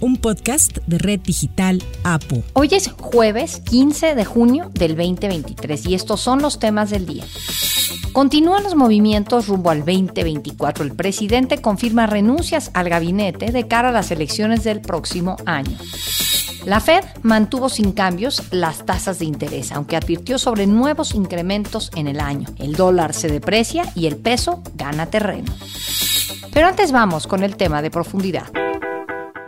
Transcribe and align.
un 0.00 0.16
podcast 0.16 0.78
de 0.86 0.98
Red 0.98 1.20
Digital 1.20 1.82
APO. 2.04 2.42
Hoy 2.54 2.68
es 2.72 2.90
jueves 2.98 3.60
15 3.60 4.14
de 4.14 4.24
junio 4.24 4.70
del 4.74 4.96
2023 4.96 5.86
y 5.86 5.94
estos 5.94 6.20
son 6.20 6.40
los 6.42 6.58
temas 6.58 6.90
del 6.90 7.06
día. 7.06 7.24
Continúan 8.12 8.62
los 8.62 8.74
movimientos 8.74 9.46
rumbo 9.46 9.70
al 9.70 9.80
2024. 9.80 10.84
El 10.84 10.94
presidente 10.94 11.60
confirma 11.60 12.06
renuncias 12.06 12.70
al 12.74 12.88
gabinete 12.88 13.52
de 13.52 13.68
cara 13.68 13.90
a 13.90 13.92
las 13.92 14.10
elecciones 14.10 14.64
del 14.64 14.80
próximo 14.80 15.36
año. 15.46 15.76
La 16.64 16.80
Fed 16.80 17.04
mantuvo 17.22 17.68
sin 17.68 17.92
cambios 17.92 18.42
las 18.50 18.84
tasas 18.84 19.18
de 19.18 19.24
interés, 19.24 19.72
aunque 19.72 19.96
advirtió 19.96 20.38
sobre 20.38 20.66
nuevos 20.66 21.14
incrementos 21.14 21.90
en 21.94 22.06
el 22.06 22.20
año. 22.20 22.48
El 22.58 22.74
dólar 22.74 23.14
se 23.14 23.28
deprecia 23.28 23.84
y 23.94 24.06
el 24.06 24.16
peso 24.16 24.62
gana 24.74 25.06
terreno. 25.06 25.52
Pero 26.52 26.66
antes 26.66 26.92
vamos 26.92 27.26
con 27.26 27.42
el 27.42 27.56
tema 27.56 27.80
de 27.80 27.90
profundidad. 27.90 28.50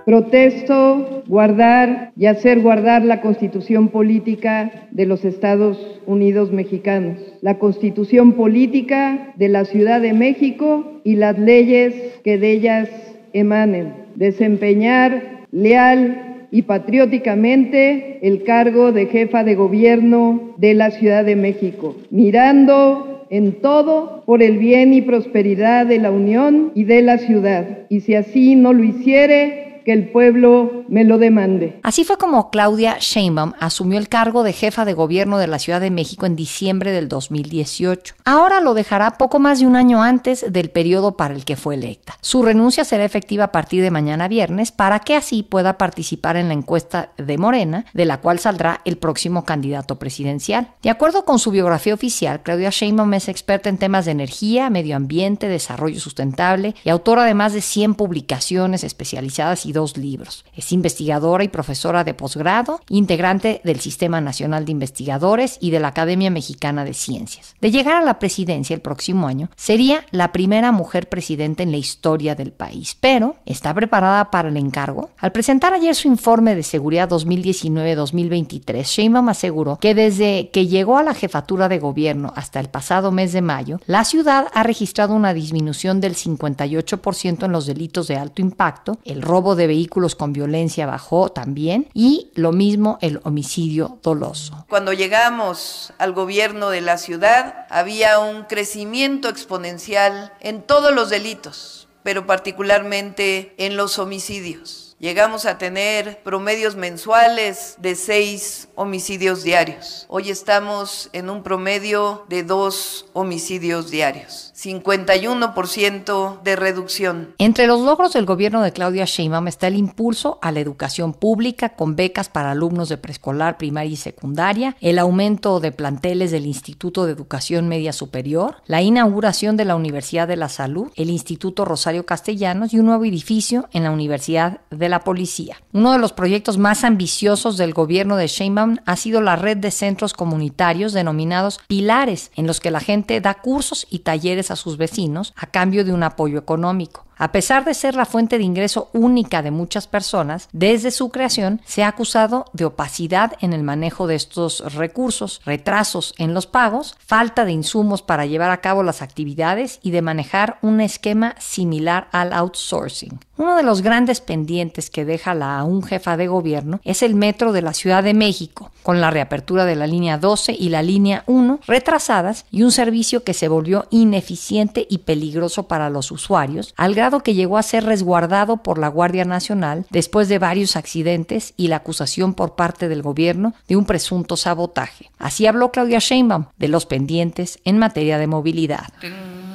Protesto 0.05 1.23
guardar 1.29 2.13
y 2.17 2.27
hacer 2.27 2.61
guardar 2.61 3.05
la 3.05 3.21
constitución 3.21 3.89
política 3.89 4.89
de 4.91 5.07
los 5.07 5.25
Estados 5.25 6.01
Unidos 6.07 6.53
mexicanos, 6.53 7.19
la 7.41 7.59
constitución 7.59 8.33
política 8.33 9.33
de 9.37 9.49
la 9.49 9.65
Ciudad 9.65 10.01
de 10.01 10.13
México 10.13 11.01
y 11.05 11.17
las 11.17 11.39
leyes 11.39 11.95
que 12.25 12.39
de 12.39 12.51
ellas 12.51 12.89
emanen. 13.33 13.95
Desempeñar 14.17 15.47
leal 15.53 16.47
y 16.51 16.63
patrióticamente 16.63 18.19
el 18.23 18.43
cargo 18.43 18.93
de 18.93 19.07
jefa 19.07 19.45
de 19.45 19.55
gobierno 19.55 20.55
de 20.59 20.75
la 20.75 20.91
Ciudad 20.91 21.25
de 21.25 21.37
México, 21.37 21.97
mirando 22.11 23.27
en 23.31 23.53
todo 23.63 24.23
por 24.27 24.43
el 24.43 24.59
bien 24.59 24.93
y 24.93 25.01
prosperidad 25.01 25.87
de 25.87 25.99
la 25.99 26.11
Unión 26.11 26.73
y 26.75 26.85
de 26.85 27.01
la 27.01 27.17
ciudad. 27.17 27.87
Y 27.89 28.01
si 28.01 28.15
así 28.15 28.57
no 28.57 28.75
lo 28.75 28.85
hiciere, 28.85 29.72
que 29.85 29.93
el 29.93 30.11
pueblo 30.11 30.85
me 30.89 31.05
lo 31.05 31.19
demande. 31.19 31.81
Así 31.83 32.05
fue 32.05 32.19
como 32.19 32.51
Claudia 32.51 32.97
Sheinbaum 33.01 33.53
asumió 33.59 33.99
el 33.99 34.09
cargo 34.09 34.43
de 34.43 34.53
jefa 34.53 34.85
de 34.85 34.95
gobierno 34.95 35.39
de 35.39 35.47
la 35.47 35.59
Ciudad 35.59 35.81
de 35.81 35.91
México 35.91 36.27
en 36.27 36.37
diciembre 36.37 36.93
del 36.93 37.09
2018. 37.09 38.15
Ahora 38.25 38.61
lo 38.61 38.75
dejará 38.75 39.13
poco 39.13 39.39
más 39.39 39.61
de 39.61 39.67
un 39.67 39.77
año 39.77 40.03
antes 40.03 40.45
del 40.53 40.71
periodo 40.71 41.17
para 41.17 41.35
el 41.35 41.45
que 41.45 41.57
fue 41.57 41.75
electa. 41.75 42.17
Su 42.21 42.43
renuncia 42.43 42.85
será 42.85 43.05
efectiva 43.05 43.45
a 43.45 43.53
partir 43.53 43.83
de 43.83 43.91
mañana 43.91 44.29
viernes 44.29 44.73
para 44.73 45.01
que 45.01 45.17
así 45.17 45.43
pueda 45.43 45.79
participar 45.79 46.37
en 46.37 46.49
la 46.49 46.55
encuesta 46.55 47.11
de 47.17 47.39
Morena, 47.39 47.85
de 47.93 48.05
la 48.05 48.21
cual 48.21 48.39
saldrá 48.39 48.81
el 48.85 48.99
próximo 48.99 49.45
candidato 49.45 49.99
presidencial. 49.99 50.75
De 50.83 50.91
acuerdo 50.91 51.25
con 51.25 51.39
su 51.39 51.51
biografía 51.51 51.95
oficial, 51.95 52.43
Claudia 52.43 52.71
Sheinbaum 52.71 53.15
es 53.15 53.29
experta 53.29 53.69
en 53.69 53.79
temas 53.79 54.05
de 54.05 54.13
energía, 54.13 54.71
medio 54.71 54.97
ambiente, 54.97 55.49
desarrollo 55.49 56.01
sustentable 56.01 56.75
y 56.85 56.91
autora 56.91 57.25
de 57.25 57.35
más 57.35 57.53
de 57.53 57.61
100 57.61 57.95
publicaciones 57.95 58.85
especializadas 58.85 59.67
y 59.67 59.72
dos 59.73 59.97
libros. 59.97 60.45
Es 60.55 60.73
investigadora 60.73 61.45
y 61.45 61.49
profesora 61.49 62.05
de 62.05 62.15
posgrado, 62.15 62.81
integrante 62.89 63.61
del 63.65 63.81
Sistema 63.81 64.21
Nacional 64.21 64.65
de 64.65 64.73
Investigadores 64.73 65.59
y 65.61 65.71
de 65.71 65.81
la 65.81 65.89
Academia 65.89 66.31
Mexicana 66.31 66.85
de 66.85 66.95
Ciencias. 66.95 67.55
De 67.61 67.71
llegar 67.71 67.97
a 67.97 68.05
la 68.05 68.19
presidencia 68.19 68.75
el 68.75 68.81
próximo 68.81 69.27
año, 69.27 69.51
sería 69.57 70.05
la 70.11 70.33
primera 70.33 70.73
mujer 70.73 71.09
presidenta 71.09 71.63
en 71.63 71.71
la 71.71 71.79
historia 71.79 72.35
del 72.35 72.53
país, 72.53 72.97
pero 73.01 73.37
está 73.47 73.75
preparada 73.75 74.31
para 74.31 74.49
el 74.49 74.57
encargo. 74.57 75.11
Al 75.19 75.33
presentar 75.33 75.73
ayer 75.75 75.95
su 75.95 76.09
informe 76.09 76.55
de 76.55 76.63
seguridad 76.63 77.09
2019-2023, 77.09 78.85
Sheinbaum 78.85 79.29
aseguró 79.29 79.79
que 79.79 79.95
desde 79.95 80.51
que 80.51 80.67
llegó 80.67 80.99
a 80.99 81.03
la 81.03 81.15
jefatura 81.15 81.69
de 81.69 81.79
gobierno 81.79 82.33
hasta 82.37 82.61
el 82.61 82.69
pasado 82.69 83.13
mes 83.13 83.33
de 83.33 83.43
mayo, 83.43 83.81
la 83.87 84.05
ciudad 84.05 84.47
ha 84.53 84.63
registrado 84.63 85.15
una 85.15 85.35
disminución 85.35 86.01
del 86.01 86.15
58% 86.15 87.45
en 87.45 87.53
los 87.53 87.67
delitos 87.67 88.09
de 88.09 88.17
alto 88.17 88.43
impacto, 88.43 88.99
el 89.05 89.23
robo 89.23 89.57
de 89.57 89.62
de 89.63 89.69
vehículos 89.69 90.17
con 90.17 90.33
violencia 90.33 90.87
bajó 90.87 91.31
también 91.31 91.89
y 91.95 92.31
lo 92.35 92.53
mismo 92.53 92.99
el 93.01 93.21
homicidio 93.23 93.99
doloso. 94.03 94.67
Cuando 94.69 94.93
llegamos 94.93 95.93
al 95.99 96.13
gobierno 96.13 96.71
de 96.71 96.81
la 96.81 96.99
ciudad 96.99 97.67
había 97.71 98.19
un 98.19 98.43
crecimiento 98.45 99.29
exponencial 99.29 100.33
en 100.41 100.63
todos 100.63 100.93
los 100.93 101.11
delitos, 101.11 101.87
pero 102.03 102.27
particularmente 102.27 103.55
en 103.59 103.77
los 103.77 104.01
homicidios. 104.01 104.92
Llegamos 105.03 105.47
a 105.47 105.59
tener 105.59 106.23
promedios 106.23 106.77
mensuales 106.77 107.75
de 107.79 107.97
seis 107.97 108.69
homicidios 108.77 109.43
diarios. 109.43 110.07
Hoy 110.09 110.31
estamos 110.31 111.11
en 111.13 111.29
un 111.29 111.43
promedio 111.43 112.25
de 112.29 112.45
dos 112.45 113.07
homicidios 113.13 113.91
diarios. 113.91 114.53
51% 114.63 116.43
de 116.43 116.55
reducción. 116.55 117.35
Entre 117.39 117.67
los 117.67 117.81
logros 117.81 118.13
del 118.13 118.27
gobierno 118.27 118.63
de 118.63 118.73
Claudia 118.73 119.05
Sheinbaum 119.05 119.49
está 119.49 119.67
el 119.67 119.75
impulso 119.77 120.39
a 120.41 120.53
la 120.53 120.61
educación 120.61 121.15
pública 121.15 121.71
con 121.71 121.97
becas 121.97 122.29
para 122.29 122.53
alumnos 122.53 122.89
de 122.89 122.97
preescolar, 122.97 123.59
primaria 123.59 123.95
y 123.95 123.97
secundaria, 123.97 124.77
el 124.81 125.01
aumento 125.01 125.59
de 125.59 125.73
planteles 125.73 126.31
del 126.31 126.47
Instituto 126.47 127.07
de 127.07 127.13
Educación 127.13 127.67
Media 127.67 127.93
Superior, 127.93 128.59
la 128.67 128.83
inauguración 128.83 129.57
de 129.57 129.65
la 129.65 129.75
Universidad 129.75 130.29
de 130.29 130.37
la 130.37 130.49
Salud, 130.49 130.93
el 130.95 131.11
Instituto 131.11 131.65
Rosario 131.65 132.07
Castellanos 132.07 132.73
y 132.73 132.79
un 132.79 132.87
nuevo 132.87 133.05
edificio 133.05 133.69
en 133.73 133.83
la 133.83 133.91
Universidad 133.91 134.61
de 134.71 134.92
la 134.93 135.01
Policía. 135.01 135.57
Uno 135.73 135.91
de 135.91 135.99
los 135.99 136.13
proyectos 136.13 136.59
más 136.59 136.85
ambiciosos 136.85 137.57
del 137.57 137.75
gobierno 137.75 138.17
de 138.17 138.29
Sheinbaum 138.29 138.77
ha 138.87 138.95
sido 138.95 139.21
la 139.21 139.35
red 139.35 139.57
de 139.57 139.73
centros 139.73 140.13
comunitarios 140.13 140.93
denominados 140.93 141.59
pilares, 141.67 142.31
en 142.37 142.47
los 142.47 142.61
que 142.61 142.71
la 142.71 142.79
gente 142.79 143.21
da 143.21 143.35
cursos 143.35 143.87
y 143.91 144.01
talleres 144.01 144.51
a 144.51 144.57
sus 144.57 144.77
vecinos 144.77 145.33
a 145.35 145.47
cambio 145.47 145.85
de 145.85 145.93
un 145.93 146.05
apoyo 146.05 146.39
económico. 146.39 147.07
A 147.17 147.31
pesar 147.31 147.65
de 147.65 147.75
ser 147.75 147.95
la 147.95 148.07
fuente 148.07 148.39
de 148.39 148.45
ingreso 148.45 148.89
única 148.93 149.43
de 149.43 149.51
muchas 149.51 149.87
personas, 149.87 150.49
desde 150.53 150.91
su 150.91 151.11
creación 151.11 151.61
se 151.65 151.85
ha 151.85 151.89
acusado 151.89 152.47
de 152.53 152.65
opacidad 152.65 153.35
en 153.41 153.53
el 153.53 153.63
manejo 153.63 154.07
de 154.07 154.17
estos 154.17 154.75
recursos, 154.75 155.41
retrasos 155.45 156.15
en 156.19 156.35
los 156.35 156.47
pagos, 156.47 156.97
falta 156.99 157.45
de 157.45 157.53
insumos 157.53 158.03
para 158.03 158.27
llevar 158.27 158.51
a 158.51 158.61
cabo 158.61 158.83
las 158.83 159.03
actividades 159.03 159.79
y 159.83 159.93
de 159.93 160.03
manejar 160.03 160.59
un 160.63 160.81
esquema 160.81 161.37
similar 161.39 162.09
al 162.11 162.33
outsourcing. 162.33 163.21
Uno 163.37 163.57
de 163.57 163.63
los 163.63 163.83
grandes 163.83 164.21
pendientes 164.21 164.91
que 164.91 165.05
deja 165.05 165.35
la 165.35 165.59
aún 165.59 165.83
jefa 165.83 166.17
de 166.17 166.27
gobierno 166.27 166.81
es 166.85 167.03
el 167.03 167.15
metro 167.15 167.53
de 167.53 167.63
la 167.63 167.73
Ciudad 167.73 168.03
de 168.03 168.15
México, 168.15 168.72
con 168.83 169.01
la 169.01 169.11
reapertura 169.11 169.65
de 169.65 169.77
la 169.77 169.87
línea 169.87 170.19
12 170.19 170.57
y 170.59 170.69
la 170.69 170.83
línea 170.83 171.25
1 171.27 171.61
retrasadas 171.67 172.47
y 172.51 172.63
un 172.63 172.73
servicio 172.73 173.25
que 173.25 173.35
se 173.35 173.49
volvió 173.49 173.87
ineficiente 173.91 174.87
y 174.89 174.99
peligroso 174.99 175.69
para 175.69 175.91
los 175.91 176.11
usuarios, 176.11 176.75
al 176.77 176.95
grado 176.95 177.23
que 177.23 177.35
llegó 177.35 177.59
a 177.59 177.63
ser 177.63 177.85
resguardado 177.85 178.59
por 178.59 178.79
la 178.79 178.89
Guardia 178.89 179.25
Nacional 179.25 179.87
después 179.91 180.29
de 180.29 180.39
varios 180.39 180.77
accidentes 180.77 181.55
y 181.57 181.69
la 181.69 181.77
acusación 181.77 182.35
por 182.35 182.55
parte 182.55 182.89
del 182.89 183.03
gobierno 183.03 183.55
de 183.69 183.77
un 183.77 183.85
presunto 183.85 184.37
sabotaje. 184.37 185.11
Así 185.19 185.47
habló 185.47 185.71
Claudia 185.71 185.99
Sheinbaum 185.99 186.47
de 186.59 186.69
los 186.69 186.87
pendientes 186.87 187.59
en 187.65 187.79
materia 187.79 188.19
de 188.19 188.27
movilidad 188.27 188.89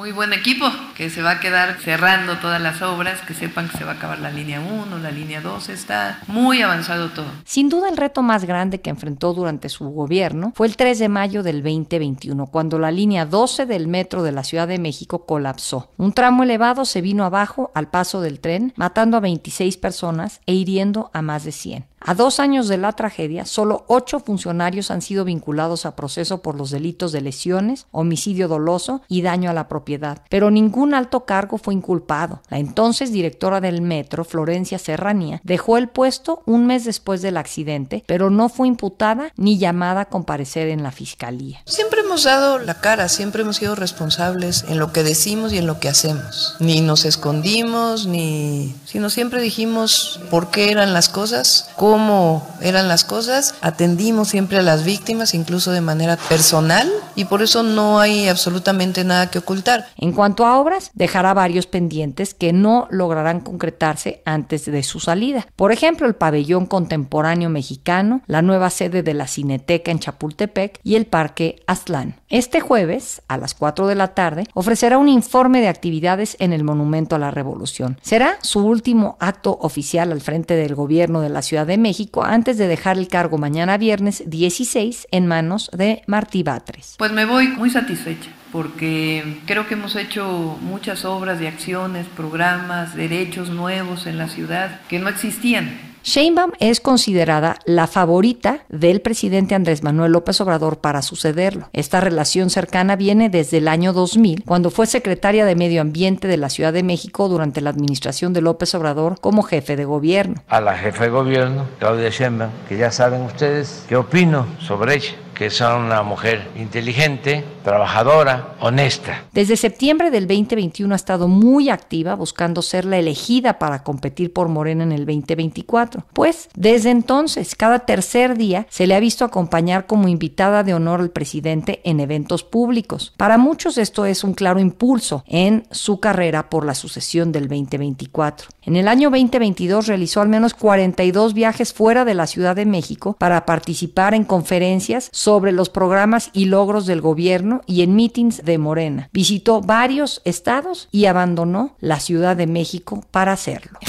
muy 0.08 0.12
buen 0.12 0.32
equipo 0.32 0.72
que 0.96 1.10
se 1.10 1.22
va 1.22 1.32
a 1.32 1.40
quedar 1.40 1.80
cerrando 1.80 2.38
todas 2.38 2.62
las 2.62 2.82
obras, 2.82 3.20
que 3.22 3.34
sepan 3.34 3.68
que 3.68 3.78
se 3.78 3.84
va 3.84 3.92
a 3.92 3.96
acabar 3.96 4.20
la 4.20 4.32
línea 4.32 4.62
1, 4.62 5.00
la 5.00 5.12
línea 5.12 5.42
2, 5.42 5.70
está 5.70 6.20
muy 6.28 6.62
avanzado 6.62 7.10
todo. 7.10 7.26
Sin 7.44 7.68
duda 7.68 7.90
el 7.90 7.98
reto 7.98 8.22
más 8.22 8.46
grande 8.46 8.80
que 8.80 8.90
durante 9.18 9.70
su 9.70 9.90
gobierno 9.90 10.52
fue 10.56 10.68
el 10.68 10.78
3 10.78 11.00
de 11.00 11.10
mayo 11.10 11.44
del 11.44 11.64
2021, 11.64 12.48
cuando 12.48 12.80
la 12.80 12.92
línea 12.92 13.26
12 13.26 13.66
del 13.66 13.88
metro 13.88 14.24
de 14.24 14.32
la 14.32 14.44
Ciudad 14.44 14.68
de 14.68 14.80
México 14.80 15.26
colapsó. 15.26 15.90
Un 15.98 16.14
tramo 16.14 16.44
elevado 16.44 16.86
se 16.86 17.02
vino 17.02 17.26
abajo 17.26 17.72
al 17.74 17.90
paso 17.90 18.22
del 18.22 18.40
tren, 18.40 18.74
matando 18.76 19.18
a 19.18 19.22
26 19.22 19.78
personas 19.78 20.42
e 20.46 20.54
hiriendo 20.54 21.10
a 21.14 21.22
más 21.22 21.44
de 21.44 21.52
100. 21.52 21.86
A 22.00 22.14
dos 22.14 22.40
años 22.40 22.68
de 22.68 22.78
la 22.78 22.94
tragedia, 22.94 23.44
solo 23.46 23.84
ocho 23.88 24.20
funcionarios 24.20 24.92
han 24.92 25.02
sido 25.02 25.26
vinculados 25.26 25.86
a 25.86 25.96
proceso 25.96 26.44
por 26.44 26.56
los 26.56 26.70
delitos 26.70 27.12
de 27.12 27.22
lesiones, 27.22 27.88
homicidio 27.92 28.48
doloso 28.48 29.02
y 29.10 29.24
daño 29.24 29.50
a 29.50 29.54
la 29.54 29.68
propiedad, 29.68 30.22
pero 30.30 30.52
ningún 30.52 30.94
alto 30.94 31.26
cargo 31.26 31.58
fue 31.58 31.74
inculpado. 31.74 32.42
La 32.50 32.60
entonces 32.60 33.12
directora 33.12 33.62
del 33.62 33.82
metro, 33.82 34.24
Florencia 34.24 34.78
Serranía, 34.78 35.42
dejó 35.44 35.78
el 35.78 35.90
puesto 35.90 36.44
un 36.46 36.68
mes 36.68 36.86
después 36.86 37.24
del 37.24 37.36
accidente, 37.36 38.04
pero 38.06 38.30
no 38.30 38.48
fue 38.48 38.68
imputada 38.68 39.07
ni 39.36 39.58
llamada 39.58 40.02
a 40.02 40.06
comparecer 40.06 40.68
en 40.68 40.84
la 40.84 40.92
fiscalía. 40.92 41.62
Siempre 41.66 42.02
hemos 42.02 42.24
dado 42.24 42.60
la 42.60 42.76
cara, 42.76 43.10
siempre 43.10 43.42
hemos 43.42 43.58
sido 43.58 43.76
responsables 43.76 44.66
en 44.68 44.80
lo 44.80 44.92
que 44.92 45.04
decimos 45.04 45.54
y 45.54 45.58
en 45.58 45.68
lo 45.68 45.80
que 45.80 45.90
hacemos. 45.90 46.56
Ni 46.60 46.82
nos 46.82 47.06
escondimos, 47.06 48.08
ni... 48.08 48.76
sino 48.86 49.10
siempre 49.10 49.42
dijimos 49.42 50.20
por 50.30 50.50
qué 50.50 50.72
eran 50.72 50.94
las 50.94 51.10
cosas, 51.10 51.70
cómo 51.76 52.48
eran 52.62 52.88
las 52.88 53.04
cosas, 53.04 53.56
atendimos 53.62 54.30
siempre 54.30 54.58
a 54.58 54.62
las 54.62 54.84
víctimas, 54.84 55.34
incluso 55.34 55.72
de 55.72 55.82
manera 55.82 56.18
personal, 56.18 56.92
y 57.16 57.26
por 57.26 57.42
eso 57.42 57.64
no 57.64 58.00
hay 58.00 58.28
absolutamente 58.28 59.04
nada 59.04 59.30
que 59.30 59.40
ocultar. 59.40 59.88
En 59.98 60.12
cuanto 60.12 60.46
a 60.46 60.60
obras, 60.60 60.92
dejará 60.94 61.34
varios 61.34 61.68
pendientes 61.68 62.34
que 62.34 62.54
no 62.54 62.88
lograrán 62.90 63.42
concretarse 63.42 64.22
antes 64.26 64.66
de 64.66 64.84
su 64.84 65.00
salida. 65.00 65.48
Por 65.56 65.72
ejemplo, 65.72 66.08
el 66.08 66.16
pabellón 66.16 66.66
contemporáneo 66.66 67.50
mexicano, 67.50 68.22
la 68.28 68.42
nueva 68.42 68.70
sede 68.70 68.97
de 69.04 69.14
la 69.14 69.28
Cineteca 69.28 69.92
en 69.92 70.00
Chapultepec 70.00 70.80
y 70.84 70.96
el 70.96 71.06
Parque 71.06 71.62
Aztlán. 71.68 72.16
Este 72.30 72.60
jueves, 72.60 73.22
a 73.28 73.38
las 73.38 73.54
4 73.54 73.88
de 73.88 73.96
la 73.96 74.10
tarde, 74.10 74.46
ofrecerá 74.54 74.98
un 74.98 75.08
informe 75.10 75.62
de 75.62 75.68
actividades 75.68 76.36
en 76.40 76.54
el 76.54 76.64
Monumento 76.64 77.16
a 77.16 77.20
la 77.20 77.32
Revolución. 77.32 77.98
Será 78.02 78.38
su 78.42 78.66
último 78.66 79.18
acto 79.20 79.58
oficial 79.62 80.12
al 80.12 80.22
frente 80.22 80.56
del 80.56 80.76
gobierno 80.76 81.22
de 81.22 81.30
la 81.30 81.42
Ciudad 81.42 81.66
de 81.66 81.78
México 81.78 82.24
antes 82.24 82.58
de 82.58 82.68
dejar 82.68 82.98
el 82.98 83.08
cargo 83.08 83.38
mañana 83.38 83.78
viernes 83.78 84.24
16 84.28 85.08
en 85.12 85.28
manos 85.28 85.70
de 85.74 86.04
Martí 86.08 86.44
Batres. 86.44 86.96
Pues 86.98 87.12
me 87.12 87.26
voy 87.26 87.48
muy 87.50 87.70
satisfecha 87.70 88.30
porque 88.52 89.42
creo 89.46 89.68
que 89.68 89.74
hemos 89.74 89.96
hecho 89.96 90.58
muchas 90.62 91.06
obras 91.06 91.40
de 91.40 91.48
acciones, 91.48 92.08
programas, 92.16 92.96
derechos 92.96 93.50
nuevos 93.50 94.08
en 94.08 94.18
la 94.18 94.28
ciudad 94.30 94.82
que 94.88 95.00
no 95.00 95.10
existían. 95.10 95.87
Sheinbaum 96.08 96.54
es 96.62 96.80
considerada 96.80 97.60
la 97.66 97.86
favorita 97.86 98.62
del 98.70 99.02
presidente 99.02 99.56
Andrés 99.56 99.84
Manuel 99.84 100.14
López 100.14 100.40
Obrador 100.40 100.78
para 100.80 101.02
sucederlo. 101.02 101.68
Esta 101.74 102.00
relación 102.00 102.50
cercana 102.50 102.96
viene 102.96 103.28
desde 103.28 103.58
el 103.58 103.68
año 103.68 103.92
2000, 103.92 104.46
cuando 104.46 104.70
fue 104.70 104.88
secretaria 104.88 105.46
de 105.46 105.58
Medio 105.58 105.82
Ambiente 105.82 106.30
de 106.30 106.38
la 106.38 106.50
Ciudad 106.50 106.72
de 106.72 106.82
México 106.82 107.28
durante 107.28 107.60
la 107.60 107.72
administración 107.72 108.32
de 108.32 108.40
López 108.40 108.74
Obrador 108.74 109.20
como 109.20 109.44
jefe 109.44 109.76
de 109.76 109.84
gobierno. 109.84 110.42
A 110.48 110.62
la 110.62 110.78
jefe 110.78 111.04
de 111.04 111.10
gobierno, 111.10 111.66
Claudia 111.78 112.10
Sheinbaum, 112.10 112.52
que 112.70 112.78
ya 112.78 112.90
saben 112.90 113.24
ustedes 113.24 113.84
qué 113.90 113.98
opino 113.98 114.48
sobre 114.62 114.96
ella 114.96 115.18
que 115.38 115.46
es 115.46 115.62
una 115.62 116.02
mujer 116.02 116.48
inteligente, 116.56 117.44
trabajadora, 117.68 118.56
honesta. 118.62 119.26
Desde 119.34 119.58
septiembre 119.58 120.10
del 120.10 120.26
2021 120.26 120.94
ha 120.94 120.96
estado 120.96 121.28
muy 121.28 121.70
activa 121.70 122.16
buscando 122.16 122.62
ser 122.62 122.86
la 122.86 122.98
elegida 122.98 123.60
para 123.60 123.84
competir 123.84 124.32
por 124.32 124.48
Morena 124.48 124.84
en 124.84 124.94
el 124.94 125.06
2024. 125.06 126.06
Pues 126.14 126.48
desde 126.56 126.92
entonces, 126.92 127.56
cada 127.56 127.80
tercer 127.80 128.38
día 128.38 128.68
se 128.70 128.88
le 128.88 128.96
ha 128.96 129.02
visto 129.02 129.26
acompañar 129.26 129.86
como 129.86 130.08
invitada 130.08 130.64
de 130.64 130.76
honor 130.76 131.02
al 131.02 131.10
presidente 131.10 131.82
en 131.84 132.00
eventos 132.00 132.46
públicos. 132.46 133.14
Para 133.18 133.38
muchos 133.38 133.78
esto 133.78 134.06
es 134.06 134.24
un 134.24 134.34
claro 134.34 134.62
impulso 134.62 135.26
en 135.28 135.68
su 135.70 136.00
carrera 136.00 136.50
por 136.50 136.66
la 136.66 136.74
sucesión 136.74 137.34
del 137.34 137.50
2024. 137.50 138.48
En 138.62 138.78
el 138.78 138.88
año 138.88 139.10
2022 139.10 139.88
realizó 139.88 140.22
al 140.22 140.30
menos 140.30 140.54
42 140.54 141.34
viajes 141.34 141.74
fuera 141.74 142.06
de 142.06 142.14
la 142.14 142.28
Ciudad 142.28 142.56
de 142.56 142.66
México 142.66 143.18
para 143.20 143.46
participar 143.46 144.14
en 144.14 144.24
conferencias 144.24 145.10
sobre 145.12 145.52
los 145.52 145.70
programas 145.70 146.30
y 146.32 146.46
logros 146.46 146.86
del 146.86 147.02
gobierno 147.02 147.57
y 147.66 147.82
en 147.82 147.96
meetings 147.96 148.44
de 148.44 148.58
Morena. 148.58 149.10
Visitó 149.12 149.62
varios 149.62 150.22
estados 150.26 150.88
y 150.92 151.06
abandonó 151.06 151.76
la 151.80 152.00
Ciudad 152.00 152.36
de 152.36 152.48
México 152.48 153.04
para 153.12 153.34
hacerlo. 153.34 153.80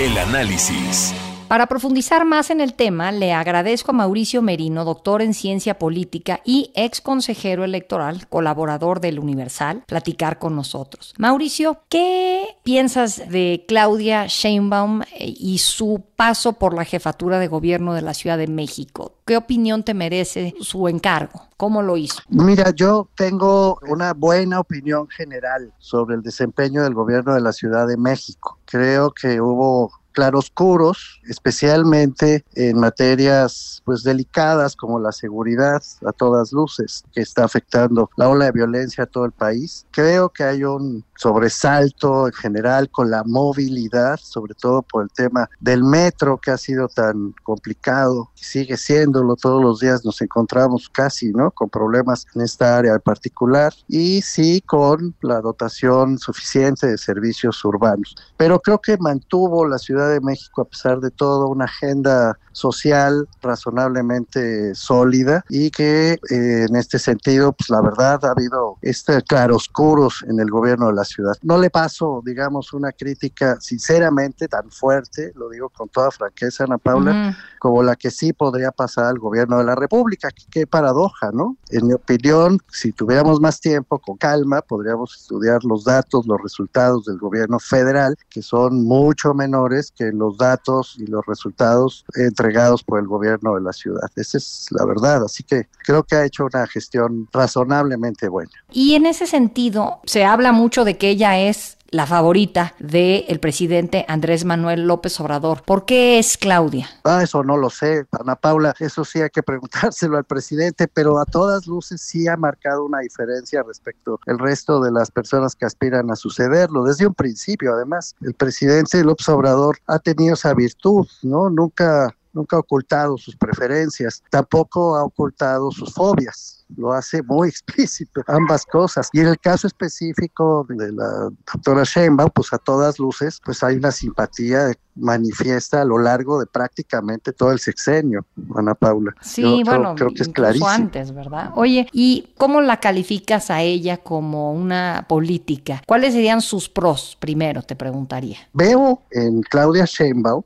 El 0.00 0.18
análisis. 0.18 1.14
Para 1.54 1.68
profundizar 1.68 2.24
más 2.24 2.50
en 2.50 2.60
el 2.60 2.74
tema, 2.74 3.12
le 3.12 3.32
agradezco 3.32 3.92
a 3.92 3.94
Mauricio 3.94 4.42
Merino, 4.42 4.84
doctor 4.84 5.22
en 5.22 5.34
ciencia 5.34 5.78
política 5.78 6.40
y 6.44 6.72
ex 6.74 7.00
consejero 7.00 7.62
electoral, 7.62 8.26
colaborador 8.26 8.98
del 8.98 9.20
Universal, 9.20 9.84
platicar 9.86 10.40
con 10.40 10.56
nosotros. 10.56 11.14
Mauricio, 11.16 11.78
¿qué 11.88 12.56
piensas 12.64 13.30
de 13.30 13.64
Claudia 13.68 14.26
Sheinbaum 14.26 15.02
eh, 15.02 15.32
y 15.38 15.58
su 15.58 16.02
paso 16.16 16.54
por 16.54 16.74
la 16.74 16.84
jefatura 16.84 17.38
de 17.38 17.46
gobierno 17.46 17.94
de 17.94 18.02
la 18.02 18.14
Ciudad 18.14 18.36
de 18.36 18.48
México? 18.48 19.12
¿Qué 19.24 19.36
opinión 19.36 19.84
te 19.84 19.94
merece 19.94 20.56
su 20.58 20.88
encargo? 20.88 21.40
¿Cómo 21.56 21.82
lo 21.82 21.96
hizo? 21.96 22.20
Mira, 22.30 22.72
yo 22.72 23.08
tengo 23.14 23.78
una 23.88 24.12
buena 24.12 24.58
opinión 24.58 25.06
general 25.06 25.72
sobre 25.78 26.16
el 26.16 26.22
desempeño 26.22 26.82
del 26.82 26.94
gobierno 26.94 27.32
de 27.32 27.40
la 27.40 27.52
Ciudad 27.52 27.86
de 27.86 27.96
México. 27.96 28.58
Creo 28.64 29.12
que 29.12 29.40
hubo 29.40 29.92
claroscuros, 30.14 31.20
especialmente 31.28 32.44
en 32.54 32.78
materias 32.78 33.82
pues 33.84 34.02
delicadas 34.02 34.76
como 34.76 34.98
la 34.98 35.12
seguridad 35.12 35.82
a 36.06 36.12
todas 36.12 36.52
luces 36.52 37.04
que 37.12 37.20
está 37.20 37.44
afectando 37.44 38.08
la 38.16 38.28
ola 38.28 38.46
de 38.46 38.52
violencia 38.52 39.04
a 39.04 39.06
todo 39.06 39.26
el 39.26 39.32
país. 39.32 39.86
Creo 39.90 40.30
que 40.30 40.44
hay 40.44 40.64
un 40.64 41.04
sobresalto 41.16 42.26
en 42.26 42.32
general 42.32 42.90
con 42.90 43.10
la 43.10 43.22
movilidad, 43.24 44.18
sobre 44.20 44.54
todo 44.54 44.82
por 44.82 45.04
el 45.04 45.10
tema 45.10 45.48
del 45.60 45.84
metro 45.84 46.38
que 46.38 46.50
ha 46.50 46.58
sido 46.58 46.88
tan 46.88 47.34
complicado, 47.42 48.30
sigue 48.34 48.76
siéndolo 48.76 49.36
todos 49.36 49.62
los 49.62 49.80
días 49.80 50.04
nos 50.04 50.20
encontramos 50.20 50.88
casi, 50.88 51.32
¿no? 51.32 51.50
con 51.50 51.68
problemas 51.68 52.26
en 52.34 52.42
esta 52.42 52.78
área 52.78 52.94
en 52.94 53.00
particular 53.00 53.72
y 53.88 54.22
sí 54.22 54.60
con 54.60 55.14
la 55.22 55.40
dotación 55.40 56.18
suficiente 56.18 56.86
de 56.86 56.98
servicios 56.98 57.64
urbanos. 57.64 58.14
Pero 58.36 58.60
creo 58.60 58.80
que 58.80 58.96
mantuvo 58.98 59.66
la 59.66 59.78
Ciudad 59.78 60.10
de 60.10 60.20
México 60.20 60.62
a 60.62 60.64
pesar 60.66 61.00
de 61.00 61.10
todo 61.10 61.48
una 61.48 61.64
agenda 61.64 62.38
social 62.52 63.28
razonablemente 63.42 64.74
sólida 64.74 65.44
y 65.48 65.70
que 65.70 66.12
eh, 66.12 66.66
en 66.68 66.76
este 66.76 66.98
sentido, 66.98 67.52
pues 67.52 67.70
la 67.70 67.80
verdad 67.80 68.24
ha 68.24 68.30
habido 68.30 68.78
este 68.82 69.22
claroscuros 69.22 70.24
en 70.28 70.40
el 70.40 70.50
gobierno 70.50 70.88
de 70.88 70.94
la 70.94 71.03
ciudad. 71.04 71.34
No 71.42 71.58
le 71.58 71.70
paso, 71.70 72.22
digamos, 72.24 72.72
una 72.72 72.92
crítica 72.92 73.58
sinceramente 73.60 74.48
tan 74.48 74.70
fuerte, 74.70 75.32
lo 75.34 75.48
digo 75.48 75.68
con 75.68 75.88
toda 75.88 76.10
franqueza, 76.10 76.64
Ana 76.64 76.78
Paula, 76.78 77.36
como 77.58 77.82
la 77.82 77.96
que 77.96 78.10
sí 78.10 78.32
podría 78.32 78.70
pasar 78.70 79.06
al 79.06 79.18
gobierno 79.18 79.58
de 79.58 79.64
la 79.64 79.74
República. 79.74 80.28
Qué 80.50 80.66
paradoja, 80.66 81.30
¿no? 81.32 81.56
En 81.70 81.86
mi 81.86 81.94
opinión, 81.94 82.58
si 82.70 82.92
tuviéramos 82.92 83.40
más 83.40 83.60
tiempo, 83.60 83.98
con 83.98 84.16
calma, 84.16 84.62
podríamos 84.62 85.14
estudiar 85.16 85.64
los 85.64 85.84
datos, 85.84 86.26
los 86.26 86.40
resultados 86.42 87.04
del 87.04 87.18
gobierno 87.18 87.58
federal, 87.58 88.16
que 88.28 88.42
son 88.42 88.84
mucho 88.84 89.34
menores 89.34 89.92
que 89.96 90.12
los 90.12 90.36
datos 90.36 90.96
y 90.98 91.06
los 91.06 91.24
resultados 91.26 92.04
entregados 92.14 92.82
por 92.82 93.00
el 93.00 93.06
gobierno 93.06 93.54
de 93.54 93.62
la 93.62 93.72
ciudad. 93.72 94.10
Esa 94.16 94.38
es 94.38 94.66
la 94.70 94.84
verdad. 94.84 95.24
Así 95.24 95.42
que 95.42 95.68
creo 95.84 96.02
que 96.02 96.16
ha 96.16 96.24
hecho 96.24 96.46
una 96.46 96.66
gestión 96.66 97.28
razonablemente 97.32 98.28
buena. 98.28 98.52
Y 98.70 98.94
en 98.94 99.06
ese 99.06 99.26
sentido, 99.26 100.00
se 100.04 100.24
habla 100.24 100.52
mucho 100.52 100.84
de 100.84 100.93
que 100.96 101.10
ella 101.10 101.38
es 101.38 101.76
la 101.94 102.06
favorita 102.06 102.74
del 102.80 103.38
presidente 103.38 104.04
Andrés 104.08 104.44
Manuel 104.44 104.84
López 104.86 105.20
Obrador. 105.20 105.62
¿Por 105.62 105.84
qué 105.84 106.18
es 106.18 106.36
Claudia? 106.36 106.88
Ah, 107.04 107.22
eso 107.22 107.44
no 107.44 107.56
lo 107.56 107.70
sé, 107.70 108.04
Ana 108.10 108.34
Paula. 108.34 108.74
Eso 108.80 109.04
sí 109.04 109.20
hay 109.20 109.30
que 109.30 109.44
preguntárselo 109.44 110.16
al 110.16 110.24
presidente, 110.24 110.88
pero 110.88 111.20
a 111.20 111.24
todas 111.24 111.68
luces 111.68 112.00
sí 112.00 112.26
ha 112.26 112.36
marcado 112.36 112.84
una 112.84 112.98
diferencia 112.98 113.62
respecto 113.62 114.18
al 114.26 114.40
resto 114.40 114.80
de 114.80 114.90
las 114.90 115.12
personas 115.12 115.54
que 115.54 115.66
aspiran 115.66 116.10
a 116.10 116.16
sucederlo. 116.16 116.82
Desde 116.82 117.06
un 117.06 117.14
principio, 117.14 117.72
además, 117.74 118.16
el 118.22 118.34
presidente 118.34 119.04
López 119.04 119.28
Obrador 119.28 119.78
ha 119.86 120.00
tenido 120.00 120.34
esa 120.34 120.52
virtud, 120.52 121.06
¿no? 121.22 121.48
Nunca 121.48 122.12
nunca 122.34 122.56
ha 122.56 122.60
ocultado 122.60 123.16
sus 123.16 123.36
preferencias, 123.36 124.22
tampoco 124.30 124.96
ha 124.96 125.04
ocultado 125.04 125.70
sus 125.70 125.92
fobias 125.94 126.64
lo 126.76 126.92
hace 126.92 127.22
muy 127.22 127.48
explícito, 127.50 128.22
ambas 128.26 128.64
cosas. 128.66 129.08
Y 129.12 129.20
en 129.20 129.28
el 129.28 129.38
caso 129.38 129.66
específico 129.66 130.66
de 130.68 130.92
la 130.92 131.30
doctora 131.52 131.84
Sheinbaum, 131.84 132.30
pues 132.34 132.52
a 132.52 132.58
todas 132.58 132.98
luces, 132.98 133.40
pues 133.44 133.62
hay 133.62 133.76
una 133.76 133.90
simpatía 133.90 134.72
manifiesta 134.96 135.82
a 135.82 135.84
lo 135.84 135.98
largo 135.98 136.38
de 136.38 136.46
prácticamente 136.46 137.32
todo 137.32 137.50
el 137.50 137.58
sexenio, 137.58 138.24
Ana 138.54 138.74
Paula. 138.74 139.12
Sí, 139.20 139.62
bueno, 139.64 139.94
creo, 139.96 140.10
que 140.10 140.22
es 140.22 140.28
clarísimo. 140.28 140.68
antes, 140.68 141.12
¿verdad? 141.12 141.50
Oye, 141.56 141.88
¿y 141.92 142.32
cómo 142.38 142.60
la 142.60 142.78
calificas 142.78 143.50
a 143.50 143.62
ella 143.62 143.96
como 143.96 144.52
una 144.52 145.06
política? 145.08 145.82
¿Cuáles 145.86 146.14
serían 146.14 146.40
sus 146.40 146.68
pros, 146.68 147.16
primero, 147.18 147.62
te 147.62 147.74
preguntaría? 147.74 148.38
Veo 148.52 149.02
en 149.10 149.42
Claudia 149.42 149.84
Sheinbaum 149.84 150.44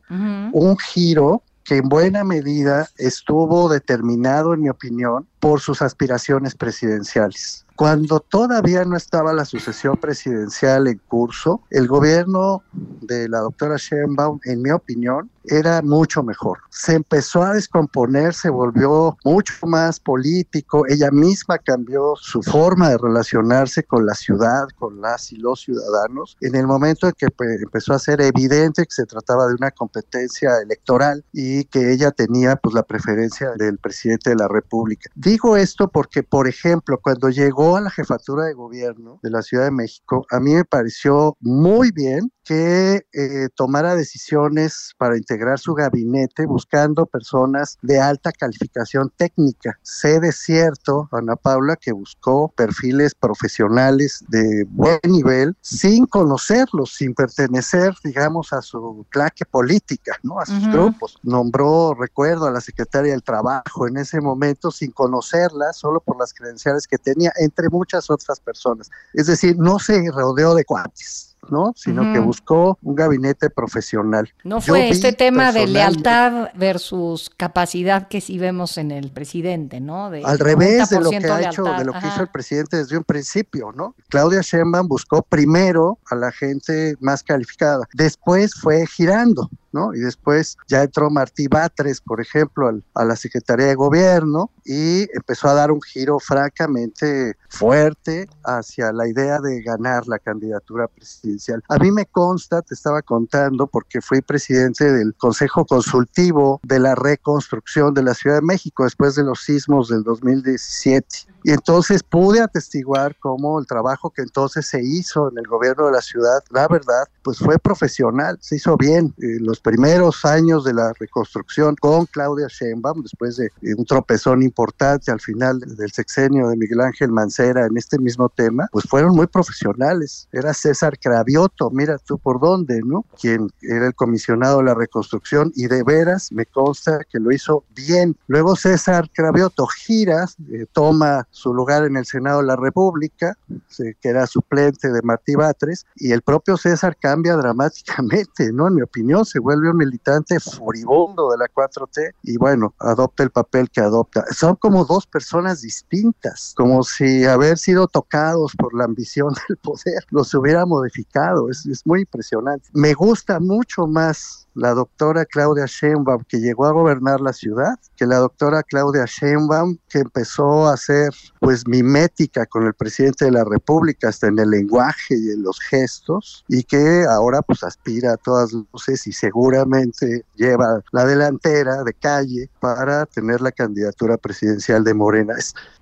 un 0.52 0.78
giro 0.78 1.42
que 1.68 1.76
en 1.76 1.88
buena 1.90 2.24
medida 2.24 2.88
estuvo 2.96 3.68
determinado, 3.68 4.54
en 4.54 4.62
mi 4.62 4.70
opinión, 4.70 5.26
por 5.38 5.60
sus 5.60 5.82
aspiraciones 5.82 6.54
presidenciales. 6.54 7.66
Cuando 7.76 8.20
todavía 8.20 8.86
no 8.86 8.96
estaba 8.96 9.34
la 9.34 9.44
sucesión 9.44 9.98
presidencial 9.98 10.88
en 10.88 10.98
curso, 11.06 11.60
el 11.68 11.86
gobierno 11.86 12.62
de 12.72 13.28
la 13.28 13.40
doctora 13.40 13.76
Sheinbaum, 13.76 14.40
en 14.44 14.62
mi 14.62 14.70
opinión, 14.70 15.30
era 15.48 15.82
mucho 15.82 16.22
mejor. 16.22 16.58
Se 16.70 16.94
empezó 16.94 17.42
a 17.42 17.54
descomponer, 17.54 18.34
se 18.34 18.50
volvió 18.50 19.16
mucho 19.24 19.54
más 19.66 20.00
político, 20.00 20.84
ella 20.88 21.10
misma 21.10 21.58
cambió 21.58 22.14
su 22.16 22.42
forma 22.42 22.90
de 22.90 22.98
relacionarse 22.98 23.82
con 23.82 24.06
la 24.06 24.14
ciudad, 24.14 24.68
con 24.78 25.00
las 25.00 25.32
y 25.32 25.36
los 25.36 25.60
ciudadanos, 25.60 26.36
en 26.40 26.54
el 26.54 26.66
momento 26.66 27.06
en 27.06 27.12
que 27.12 27.30
pues, 27.30 27.60
empezó 27.60 27.94
a 27.94 27.98
ser 27.98 28.20
evidente 28.20 28.82
que 28.82 28.94
se 28.94 29.06
trataba 29.06 29.46
de 29.46 29.54
una 29.54 29.70
competencia 29.70 30.58
electoral 30.62 31.24
y 31.32 31.64
que 31.64 31.92
ella 31.92 32.10
tenía 32.10 32.56
pues 32.56 32.74
la 32.74 32.82
preferencia 32.82 33.52
del 33.56 33.78
presidente 33.78 34.30
de 34.30 34.36
la 34.36 34.48
República. 34.48 35.10
Digo 35.14 35.56
esto 35.56 35.88
porque, 35.88 36.22
por 36.22 36.48
ejemplo, 36.48 36.98
cuando 37.02 37.30
llegó 37.30 37.76
a 37.76 37.80
la 37.80 37.90
jefatura 37.90 38.44
de 38.44 38.54
gobierno 38.54 39.20
de 39.22 39.30
la 39.30 39.42
Ciudad 39.42 39.64
de 39.64 39.70
México, 39.70 40.26
a 40.30 40.40
mí 40.40 40.54
me 40.54 40.64
pareció 40.64 41.36
muy 41.40 41.90
bien 41.90 42.32
que 42.44 43.06
eh, 43.12 43.48
tomara 43.54 43.94
decisiones 43.94 44.94
para 44.96 45.18
integrar 45.18 45.37
su 45.56 45.74
gabinete 45.74 46.46
buscando 46.46 47.06
personas 47.06 47.78
de 47.82 48.00
alta 48.00 48.32
calificación 48.32 49.12
técnica. 49.16 49.78
Sé 49.82 50.20
de 50.20 50.32
cierto, 50.32 51.08
Ana 51.12 51.36
Paula, 51.36 51.76
que 51.76 51.92
buscó 51.92 52.48
perfiles 52.48 53.14
profesionales 53.14 54.24
de 54.28 54.64
buen 54.68 55.00
nivel 55.04 55.56
sin 55.60 56.06
conocerlos, 56.06 56.94
sin 56.94 57.14
pertenecer, 57.14 57.94
digamos, 58.04 58.52
a 58.52 58.62
su 58.62 59.06
claque 59.10 59.44
política, 59.44 60.16
¿no? 60.22 60.40
A 60.40 60.46
sus 60.46 60.66
grupos. 60.68 61.18
Nombró, 61.22 61.94
recuerdo, 61.94 62.46
a 62.46 62.50
la 62.50 62.60
secretaria 62.60 63.12
del 63.12 63.22
Trabajo 63.22 63.86
en 63.86 63.96
ese 63.96 64.20
momento 64.20 64.70
sin 64.70 64.90
conocerla, 64.90 65.72
solo 65.72 66.00
por 66.00 66.18
las 66.18 66.34
credenciales 66.34 66.86
que 66.86 66.98
tenía, 66.98 67.32
entre 67.36 67.68
muchas 67.68 68.10
otras 68.10 68.40
personas. 68.40 68.90
Es 69.14 69.26
decir, 69.26 69.56
no 69.58 69.78
se 69.78 70.10
rodeó 70.10 70.54
de 70.54 70.64
cuates 70.64 71.27
¿no? 71.50 71.72
Sino 71.76 72.12
que 72.12 72.18
buscó 72.18 72.78
un 72.82 72.94
gabinete 72.94 73.50
profesional. 73.50 74.32
No 74.44 74.60
fue 74.60 74.88
este 74.88 75.12
tema 75.12 75.52
de 75.52 75.66
lealtad 75.66 76.50
versus 76.54 77.30
capacidad 77.36 78.08
que 78.08 78.20
sí 78.20 78.38
vemos 78.38 78.78
en 78.78 78.90
el 78.90 79.10
presidente, 79.10 79.80
¿no? 79.80 80.06
Al 80.06 80.38
revés 80.38 80.90
de 80.90 81.00
lo 81.00 81.10
que 81.10 81.16
ha 81.16 81.42
hecho, 81.42 81.64
de 81.64 81.84
lo 81.84 81.92
que 81.92 82.06
hizo 82.06 82.22
el 82.22 82.28
presidente 82.28 82.76
desde 82.76 82.96
un 82.96 83.04
principio, 83.04 83.72
¿no? 83.74 83.94
Claudia 84.08 84.40
Sheinbaum 84.42 84.88
buscó 84.88 85.22
primero 85.22 85.98
a 86.10 86.14
la 86.14 86.32
gente 86.32 86.96
más 87.00 87.22
calificada, 87.22 87.86
después 87.94 88.54
fue 88.54 88.86
girando. 88.86 89.50
¿No? 89.72 89.94
Y 89.94 90.00
después 90.00 90.56
ya 90.66 90.82
entró 90.82 91.10
Martí 91.10 91.46
Batres, 91.48 92.00
por 92.00 92.20
ejemplo, 92.20 92.70
a 92.94 93.04
la 93.04 93.16
Secretaría 93.16 93.66
de 93.66 93.74
Gobierno 93.74 94.50
y 94.64 95.08
empezó 95.14 95.48
a 95.48 95.54
dar 95.54 95.70
un 95.70 95.80
giro 95.80 96.18
francamente 96.18 97.36
fuerte 97.48 98.28
hacia 98.44 98.92
la 98.92 99.08
idea 99.08 99.40
de 99.40 99.62
ganar 99.62 100.06
la 100.06 100.18
candidatura 100.18 100.88
presidencial. 100.88 101.62
A 101.68 101.78
mí 101.78 101.90
me 101.90 102.06
consta, 102.06 102.62
te 102.62 102.74
estaba 102.74 103.02
contando, 103.02 103.66
porque 103.66 104.00
fui 104.00 104.20
presidente 104.20 104.92
del 104.92 105.14
Consejo 105.14 105.64
Consultivo 105.64 106.60
de 106.62 106.78
la 106.78 106.94
Reconstrucción 106.94 107.94
de 107.94 108.02
la 108.02 108.14
Ciudad 108.14 108.36
de 108.36 108.42
México 108.42 108.84
después 108.84 109.14
de 109.14 109.24
los 109.24 109.42
sismos 109.42 109.88
del 109.88 110.02
2017. 110.02 111.28
Y 111.44 111.52
entonces 111.52 112.02
pude 112.02 112.40
atestiguar 112.40 113.16
cómo 113.20 113.58
el 113.58 113.66
trabajo 113.66 114.10
que 114.10 114.22
entonces 114.22 114.66
se 114.66 114.82
hizo 114.82 115.30
en 115.30 115.38
el 115.38 115.46
gobierno 115.46 115.86
de 115.86 115.92
la 115.92 116.02
ciudad, 116.02 116.42
la 116.50 116.66
verdad, 116.68 117.04
pues 117.22 117.38
fue 117.38 117.58
profesional, 117.58 118.38
se 118.40 118.56
hizo 118.56 118.76
bien. 118.76 119.14
Eh, 119.18 119.38
los 119.40 119.60
primeros 119.60 120.24
años 120.24 120.64
de 120.64 120.74
la 120.74 120.92
reconstrucción 120.98 121.76
con 121.76 122.06
Claudia 122.06 122.48
Sheinbaum, 122.48 123.02
después 123.02 123.36
de 123.36 123.50
un 123.76 123.84
tropezón 123.84 124.42
importante 124.42 125.10
al 125.10 125.20
final 125.20 125.60
del 125.60 125.90
sexenio 125.92 126.48
de 126.48 126.56
Miguel 126.56 126.80
Ángel 126.80 127.12
Mancera 127.12 127.66
en 127.66 127.76
este 127.76 127.98
mismo 127.98 128.28
tema, 128.28 128.68
pues 128.72 128.86
fueron 128.86 129.14
muy 129.14 129.26
profesionales. 129.26 130.28
Era 130.32 130.54
César 130.54 130.98
Cravioto, 130.98 131.70
mira 131.70 131.98
tú 131.98 132.18
por 132.18 132.40
dónde, 132.40 132.80
¿no? 132.84 133.04
Quien 133.20 133.50
era 133.62 133.86
el 133.86 133.94
comisionado 133.94 134.58
de 134.58 134.64
la 134.64 134.74
reconstrucción 134.74 135.52
y 135.54 135.66
de 135.66 135.82
veras 135.82 136.32
me 136.32 136.46
consta 136.46 137.00
que 137.10 137.18
lo 137.18 137.32
hizo 137.32 137.64
bien. 137.74 138.16
Luego 138.26 138.56
César 138.56 139.08
Cravioto 139.12 139.66
gira, 139.66 140.26
eh, 140.50 140.66
toma 140.72 141.27
su 141.30 141.54
lugar 141.54 141.84
en 141.84 141.96
el 141.96 142.04
Senado 142.04 142.40
de 142.40 142.46
la 142.46 142.56
República, 142.56 143.36
que 143.76 144.08
era 144.08 144.26
suplente 144.26 144.90
de 144.90 145.02
Martí 145.02 145.34
Batres, 145.34 145.86
y 145.96 146.12
el 146.12 146.22
propio 146.22 146.56
César 146.56 146.96
cambia 146.96 147.36
dramáticamente, 147.36 148.52
¿no? 148.52 148.68
En 148.68 148.74
mi 148.74 148.82
opinión, 148.82 149.24
se 149.24 149.38
vuelve 149.38 149.70
un 149.70 149.76
militante 149.76 150.40
furibundo 150.40 151.30
de 151.30 151.38
la 151.38 151.46
4T 151.46 152.14
y 152.22 152.36
bueno, 152.36 152.74
adopta 152.78 153.22
el 153.22 153.30
papel 153.30 153.70
que 153.70 153.80
adopta. 153.80 154.24
Son 154.32 154.56
como 154.56 154.84
dos 154.84 155.06
personas 155.06 155.62
distintas, 155.62 156.54
como 156.56 156.82
si 156.82 157.24
haber 157.24 157.58
sido 157.58 157.86
tocados 157.86 158.54
por 158.56 158.74
la 158.74 158.84
ambición 158.84 159.34
del 159.48 159.58
poder 159.58 160.04
los 160.10 160.34
hubiera 160.34 160.66
modificado. 160.66 161.50
Es, 161.50 161.66
es 161.66 161.86
muy 161.86 162.00
impresionante. 162.00 162.68
Me 162.72 162.94
gusta 162.94 163.40
mucho 163.40 163.86
más 163.86 164.48
la 164.54 164.74
doctora 164.74 165.24
Claudia 165.24 165.66
Sheinbaum 165.66 166.24
que 166.26 166.40
llegó 166.40 166.66
a 166.66 166.72
gobernar 166.72 167.20
la 167.20 167.32
ciudad, 167.32 167.78
que 167.96 168.06
la 168.06 168.16
doctora 168.16 168.64
Claudia 168.64 169.04
Sheinbaum 169.06 169.78
que 169.88 170.00
empezó 170.00 170.66
a 170.66 170.76
ser 170.76 171.12
pues 171.40 171.66
mimética 171.66 172.46
con 172.46 172.66
el 172.66 172.74
presidente 172.74 173.24
de 173.26 173.30
la 173.30 173.44
República 173.44 174.08
hasta 174.08 174.26
en 174.28 174.38
el 174.38 174.50
lenguaje 174.50 175.16
y 175.16 175.30
en 175.30 175.42
los 175.42 175.60
gestos 175.60 176.44
y 176.48 176.64
que 176.64 177.04
ahora 177.08 177.42
pues 177.42 177.62
aspira 177.62 178.12
a 178.12 178.16
todas 178.16 178.52
luces 178.52 179.06
y 179.06 179.12
seguramente 179.12 180.24
lleva 180.36 180.82
la 180.92 181.04
delantera 181.04 181.84
de 181.84 181.94
calle 181.94 182.50
para 182.60 183.06
tener 183.06 183.40
la 183.40 183.52
candidatura 183.52 184.16
presidencial 184.16 184.84
de 184.84 184.94
Morena. 184.94 185.34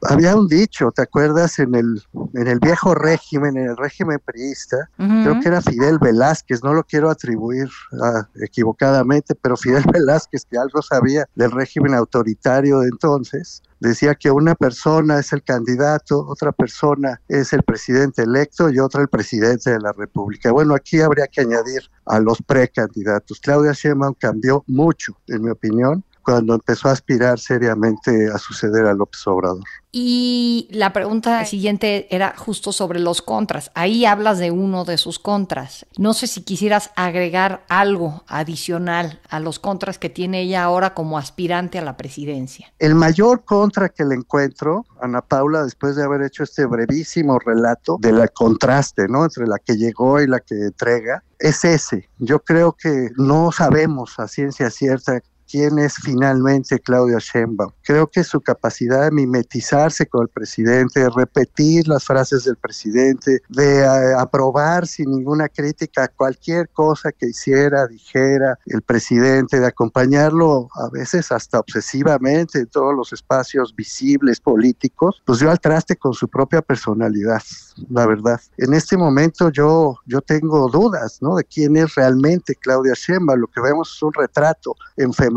había 0.02 0.37
un 0.37 0.49
dicho, 0.49 0.90
¿te 0.93 1.02
acuerdas? 1.02 1.59
En 1.59 1.75
el, 1.75 2.02
en 2.35 2.49
el 2.49 2.59
viejo 2.59 2.95
régimen, 2.95 3.57
en 3.57 3.66
el 3.71 3.76
régimen 3.76 4.21
priista, 4.25 4.90
creo 4.97 5.40
que 5.40 5.49
era 5.49 5.61
Fidel 5.61 5.99
Velázquez, 5.99 6.62
no 6.62 6.75
lo 6.75 6.85
quiero 6.85 7.11
atribuir 7.11 7.69
a 8.02 8.28
equivocadamente, 8.40 9.35
pero 9.35 9.57
Fidel 9.57 9.85
Velázquez, 9.93 10.45
que 10.45 10.59
algo 10.59 10.83
sabía 10.83 11.26
del 11.35 11.50
régimen 11.50 11.95
autoritario 11.95 12.81
de 12.81 12.88
entonces, 12.88 13.62
decía 13.80 14.14
que 14.14 14.30
una 14.30 14.54
persona 14.54 15.18
es 15.18 15.33
el 15.33 15.42
candidato, 15.42 16.26
otra 16.26 16.52
persona 16.52 17.21
es 17.28 17.52
el 17.52 17.62
presidente 17.62 18.23
electo 18.23 18.71
y 18.71 18.78
otra 18.78 19.02
el 19.02 19.09
presidente 19.09 19.71
de 19.71 19.80
la 19.80 19.92
República. 19.92 20.52
Bueno, 20.52 20.75
aquí 20.75 21.00
habría 21.00 21.26
que 21.26 21.42
añadir 21.42 21.83
a 22.06 22.21
los 22.21 22.42
precandidatos. 22.42 23.40
Claudia 23.40 23.73
Sheinbaum 23.73 24.14
cambió 24.18 24.64
mucho, 24.66 25.16
en 25.26 25.42
mi 25.42 25.50
opinión, 25.50 26.04
cuando 26.26 26.54
empezó 26.54 26.88
a 26.88 26.92
aspirar 26.92 27.38
seriamente 27.38 28.28
a 28.35 28.38
suceder 28.38 28.85
a 28.87 28.95
López 28.95 29.25
Obrador. 29.28 29.62
Y 29.92 30.68
la 30.73 30.92
pregunta 30.92 31.42
siguiente 31.45 32.09
era 32.14 32.35
justo 32.37 32.73
sobre 32.73 32.99
los 32.99 33.23
contras. 33.23 33.71
Ahí 33.75 34.04
hablas 34.04 34.38
de 34.38 34.50
uno 34.50 34.85
de 34.85 34.99
sus 34.99 35.21
contras. 35.21 35.87
No 35.97 36.14
sé 36.14 36.26
si 36.26 36.42
quisieras 36.42 36.90
agregar 36.97 37.64
algo 37.68 38.25
adicional 38.26 39.21
a 39.30 39.38
los 39.38 39.61
contras 39.61 39.99
que 39.99 40.11
tiene 40.11 40.42
ella 40.42 40.64
ahora 40.64 40.95
como 40.95 41.16
aspirante 41.16 41.78
a 41.78 41.85
la 41.85 41.97
presidencia. 41.97 42.73
El 42.80 42.97
mayor 42.97 43.45
contra 43.45 43.88
que 43.88 44.04
le 44.04 44.16
encuentro, 44.16 44.85
Ana 45.00 45.23
Paula, 45.23 45.62
después 45.62 45.95
de 45.95 46.02
haber 46.02 46.23
hecho 46.23 46.42
este 46.42 46.66
brevísimo 46.66 47.38
relato 47.38 47.99
del 48.00 48.21
contraste, 48.33 49.06
¿no? 49.09 49.23
Entre 49.23 49.47
la 49.47 49.61
que 49.61 49.76
llegó 49.76 50.21
y 50.21 50.26
la 50.26 50.40
que 50.40 50.56
entrega, 50.56 51.23
es 51.38 51.64
ese. 51.64 52.09
Yo 52.18 52.40
creo 52.40 52.73
que 52.73 53.11
no 53.16 53.52
sabemos 53.52 54.18
a 54.18 54.28
ciencia 54.28 54.71
cierta 54.71 55.21
quién 55.49 55.79
es 55.79 55.95
finalmente 55.95 56.79
Claudia 56.81 57.19
Sheinbaum. 57.19 57.71
Creo 57.83 58.07
que 58.09 58.25
su 58.25 58.41
capacidad 58.41 59.05
de 59.05 59.11
mimetizarse 59.11 60.07
con 60.07 60.23
el 60.23 60.29
presidente, 60.29 61.00
de 61.00 61.11
repetir 61.11 61.88
las 61.88 62.05
frases 62.05 62.45
del 62.45 62.57
presidente, 62.57 63.41
de 63.49 63.81
eh, 63.81 64.15
aprobar 64.19 64.87
sin 64.87 65.11
ninguna 65.11 65.49
crítica 65.49 66.09
cualquier 66.09 66.69
cosa 66.71 67.12
que 67.12 67.26
hiciera, 67.26 67.87
dijera 67.87 68.59
el 68.67 68.83
presidente, 68.83 69.61
de 69.61 69.67
acompañarlo 69.67 70.69
a 70.75 70.88
veces 70.91 71.31
hasta 71.33 71.61
obsesivamente 71.61 72.59
en 72.59 72.67
todos 72.67 72.95
los 72.95 73.12
espacios 73.12 73.75
visibles 73.75 74.41
políticos, 74.41 75.23
pues 75.25 75.38
dio 75.38 75.50
al 75.50 75.61
traste 75.61 75.97
con 75.97 76.12
su 76.12 76.29
propia 76.29 76.62
personalidad, 76.62 77.43
la 77.91 78.07
verdad. 78.07 78.41
En 78.57 78.75
este 78.75 78.97
momento 78.97 79.50
yo, 79.50 79.97
yo 80.07 80.21
tengo 80.21 80.69
dudas, 80.69 81.19
¿no? 81.21 81.37
De 81.37 81.45
quién 81.45 81.76
es 81.76 81.95
realmente 81.95 82.55
Claudia 82.57 82.95
Sheinbaum. 82.95 83.41
Lo 83.41 83.47
que 83.47 83.61
vemos 83.61 83.93
es 83.95 84.03
un 84.03 84.12
retrato 84.12 84.75
en 84.97 85.12
femenino 85.12 85.36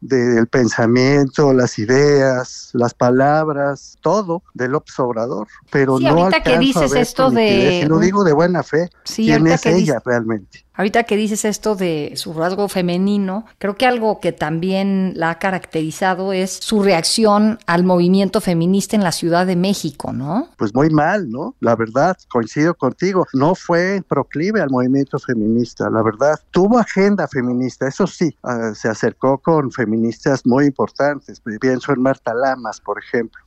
del 0.00 0.46
pensamiento, 0.48 1.52
las 1.52 1.78
ideas, 1.78 2.70
las 2.72 2.94
palabras, 2.94 3.98
todo 4.00 4.42
del 4.54 4.72
López 4.72 4.98
Obrador, 4.98 5.48
pero 5.70 5.98
no 5.98 6.26
alcanzo 6.26 6.44
que 6.44 6.58
dices 6.58 6.92
esto 6.94 7.30
de... 7.30 7.84
lo 7.88 7.98
digo 7.98 8.24
de 8.24 8.32
buena 8.32 8.62
fe, 8.62 8.90
quién 9.04 9.46
es 9.46 9.66
ella 9.66 10.00
realmente. 10.04 10.64
Ahorita 10.74 11.04
que 11.04 11.16
dices 11.16 11.44
esto 11.44 11.76
de 11.76 12.12
su 12.16 12.32
rasgo 12.32 12.68
femenino, 12.68 13.44
creo 13.58 13.76
que 13.76 13.86
algo 13.86 14.20
que 14.20 14.32
también 14.32 15.12
la 15.16 15.30
ha 15.30 15.38
caracterizado 15.38 16.32
es 16.32 16.50
su 16.50 16.82
reacción 16.82 17.58
al 17.66 17.84
movimiento 17.84 18.40
feminista 18.40 18.96
en 18.96 19.02
la 19.02 19.12
Ciudad 19.12 19.46
de 19.46 19.56
México, 19.56 20.12
¿no? 20.12 20.48
Pues 20.56 20.74
muy 20.74 20.88
mal, 20.88 21.28
¿no? 21.28 21.54
La 21.60 21.76
verdad, 21.76 22.16
coincido 22.28 22.74
contigo, 22.74 23.26
no 23.34 23.54
fue 23.54 24.02
proclive 24.08 24.60
al 24.60 24.70
movimiento 24.70 25.18
feminista, 25.18 25.90
la 25.90 26.02
verdad. 26.02 26.40
Tuvo 26.50 26.78
agenda 26.78 27.28
feminista, 27.28 27.86
eso 27.86 28.06
sí, 28.06 28.36
ah, 28.42 28.72
se 28.74 28.88
acercó 28.88 29.38
con 29.38 29.70
feministas 29.70 30.46
muy 30.46 30.66
importantes, 30.66 31.42
pienso 31.60 31.92
en 31.92 32.00
Marta 32.02 32.32
Lamas, 32.32 32.80
por 32.80 32.98
ejemplo. 32.98 33.42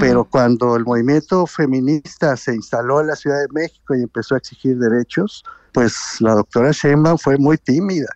Pero 0.00 0.24
cuando 0.24 0.74
el 0.74 0.84
movimiento 0.84 1.46
feminista 1.46 2.36
se 2.36 2.54
instaló 2.54 3.00
en 3.00 3.08
la 3.08 3.16
Ciudad 3.16 3.40
de 3.40 3.48
México 3.52 3.94
y 3.94 4.02
empezó 4.02 4.34
a 4.34 4.38
exigir 4.38 4.78
derechos, 4.78 5.44
pues 5.72 6.16
la 6.20 6.34
doctora 6.34 6.70
Sheinbaum 6.72 7.18
fue 7.18 7.36
muy 7.36 7.58
tímida. 7.58 8.08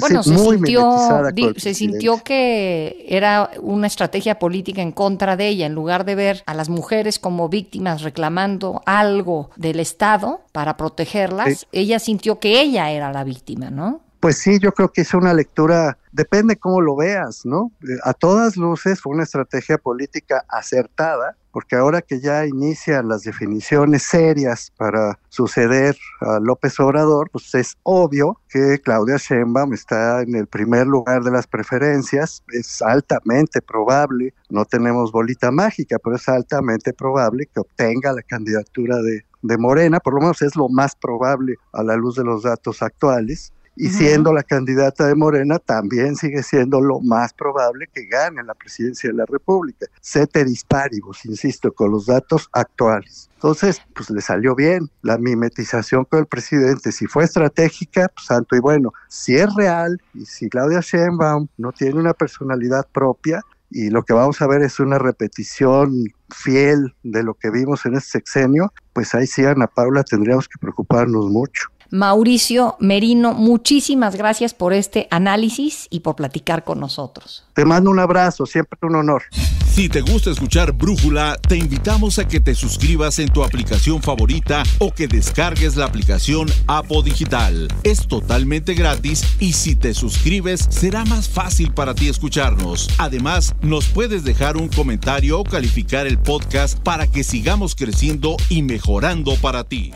bueno, 0.00 0.22
se, 0.22 0.34
sintió, 0.38 1.20
se 1.58 1.74
sintió 1.74 2.22
que 2.24 3.04
era 3.08 3.50
una 3.60 3.86
estrategia 3.86 4.38
política 4.38 4.80
en 4.80 4.92
contra 4.92 5.36
de 5.36 5.48
ella, 5.48 5.66
en 5.66 5.74
lugar 5.74 6.06
de 6.06 6.14
ver 6.14 6.42
a 6.46 6.54
las 6.54 6.70
mujeres 6.70 7.18
como 7.18 7.50
víctimas 7.50 8.00
reclamando 8.00 8.80
algo 8.86 9.50
del 9.56 9.80
Estado 9.80 10.40
para 10.52 10.78
protegerlas, 10.78 11.66
ella 11.72 11.98
sintió 11.98 12.40
que 12.40 12.62
ella 12.62 12.90
era 12.90 13.12
la 13.12 13.22
víctima, 13.22 13.70
¿no? 13.70 14.00
Pues 14.22 14.38
sí, 14.38 14.60
yo 14.60 14.70
creo 14.70 14.92
que 14.92 15.00
es 15.00 15.14
una 15.14 15.34
lectura, 15.34 15.98
depende 16.12 16.54
cómo 16.54 16.80
lo 16.80 16.94
veas, 16.94 17.44
¿no? 17.44 17.72
Eh, 17.82 17.98
a 18.04 18.14
todas 18.14 18.56
luces 18.56 19.00
fue 19.00 19.12
una 19.12 19.24
estrategia 19.24 19.78
política 19.78 20.44
acertada, 20.48 21.36
porque 21.50 21.74
ahora 21.74 22.02
que 22.02 22.20
ya 22.20 22.46
inician 22.46 23.08
las 23.08 23.24
definiciones 23.24 24.04
serias 24.04 24.72
para 24.76 25.18
suceder 25.28 25.96
a 26.20 26.38
López 26.38 26.78
Obrador, 26.78 27.30
pues 27.32 27.52
es 27.56 27.76
obvio 27.82 28.38
que 28.48 28.78
Claudia 28.78 29.16
Sheinbaum 29.16 29.72
está 29.72 30.22
en 30.22 30.36
el 30.36 30.46
primer 30.46 30.86
lugar 30.86 31.24
de 31.24 31.32
las 31.32 31.48
preferencias, 31.48 32.44
es 32.52 32.80
altamente 32.80 33.60
probable, 33.60 34.34
no 34.50 34.64
tenemos 34.64 35.10
bolita 35.10 35.50
mágica, 35.50 35.98
pero 35.98 36.14
es 36.14 36.28
altamente 36.28 36.92
probable 36.92 37.46
que 37.52 37.58
obtenga 37.58 38.12
la 38.12 38.22
candidatura 38.22 39.02
de, 39.02 39.26
de 39.42 39.58
Morena, 39.58 39.98
por 39.98 40.14
lo 40.14 40.20
menos 40.20 40.42
es 40.42 40.54
lo 40.54 40.68
más 40.68 40.94
probable 40.94 41.56
a 41.72 41.82
la 41.82 41.96
luz 41.96 42.14
de 42.14 42.22
los 42.22 42.44
datos 42.44 42.82
actuales 42.82 43.52
y 43.76 43.88
siendo 43.88 44.32
la 44.32 44.42
candidata 44.42 45.06
de 45.06 45.14
Morena, 45.14 45.58
también 45.58 46.16
sigue 46.16 46.42
siendo 46.42 46.80
lo 46.80 47.00
más 47.00 47.32
probable 47.32 47.88
que 47.92 48.04
gane 48.06 48.42
la 48.42 48.54
presidencia 48.54 49.10
de 49.10 49.16
la 49.16 49.26
República. 49.26 49.86
Ceteris 50.00 50.64
paribus, 50.64 51.24
insisto, 51.24 51.72
con 51.72 51.90
los 51.90 52.06
datos 52.06 52.48
actuales. 52.52 53.30
Entonces, 53.34 53.80
pues 53.94 54.10
le 54.10 54.20
salió 54.20 54.54
bien 54.54 54.90
la 55.02 55.18
mimetización 55.18 56.04
con 56.04 56.20
el 56.20 56.26
presidente. 56.26 56.92
Si 56.92 57.06
fue 57.06 57.24
estratégica, 57.24 58.08
pues 58.08 58.26
santo 58.26 58.54
y 58.54 58.60
bueno. 58.60 58.92
Si 59.08 59.36
es 59.36 59.52
real 59.54 60.00
y 60.14 60.26
si 60.26 60.48
Claudia 60.48 60.80
Sheinbaum 60.80 61.48
no 61.56 61.72
tiene 61.72 61.98
una 61.98 62.12
personalidad 62.14 62.86
propia, 62.92 63.42
y 63.74 63.88
lo 63.88 64.04
que 64.04 64.12
vamos 64.12 64.40
a 64.42 64.46
ver 64.46 64.62
es 64.62 64.78
una 64.80 64.98
repetición 64.98 66.04
fiel 66.28 66.94
de 67.02 67.22
lo 67.22 67.34
que 67.34 67.50
vimos 67.50 67.86
en 67.86 67.94
este 67.94 68.10
sexenio, 68.10 68.72
pues 68.92 69.14
ahí 69.14 69.26
sí, 69.26 69.44
Ana 69.44 69.66
Paula, 69.66 70.04
tendríamos 70.04 70.46
que 70.46 70.58
preocuparnos 70.58 71.30
mucho. 71.30 71.68
Mauricio 71.92 72.76
Merino, 72.80 73.34
muchísimas 73.34 74.16
gracias 74.16 74.54
por 74.54 74.72
este 74.72 75.08
análisis 75.10 75.88
y 75.90 76.00
por 76.00 76.16
platicar 76.16 76.64
con 76.64 76.80
nosotros. 76.80 77.44
Te 77.52 77.66
mando 77.66 77.90
un 77.90 77.98
abrazo, 77.98 78.46
siempre 78.46 78.78
un 78.80 78.96
honor. 78.96 79.24
Si 79.70 79.90
te 79.90 80.00
gusta 80.00 80.30
escuchar 80.30 80.72
Brújula, 80.72 81.36
te 81.46 81.58
invitamos 81.58 82.18
a 82.18 82.26
que 82.26 82.40
te 82.40 82.54
suscribas 82.54 83.18
en 83.18 83.28
tu 83.28 83.44
aplicación 83.44 84.02
favorita 84.02 84.62
o 84.78 84.94
que 84.94 85.06
descargues 85.06 85.76
la 85.76 85.84
aplicación 85.84 86.48
Apo 86.66 87.02
Digital. 87.02 87.68
Es 87.84 88.08
totalmente 88.08 88.72
gratis 88.72 89.26
y 89.38 89.52
si 89.52 89.74
te 89.74 89.92
suscribes 89.92 90.68
será 90.70 91.04
más 91.04 91.28
fácil 91.28 91.74
para 91.74 91.94
ti 91.94 92.08
escucharnos. 92.08 92.88
Además, 92.96 93.54
nos 93.60 93.84
puedes 93.88 94.24
dejar 94.24 94.56
un 94.56 94.68
comentario 94.68 95.40
o 95.40 95.44
calificar 95.44 96.06
el 96.06 96.18
podcast 96.18 96.78
para 96.78 97.06
que 97.06 97.22
sigamos 97.22 97.74
creciendo 97.74 98.38
y 98.48 98.62
mejorando 98.62 99.36
para 99.36 99.64
ti. 99.64 99.92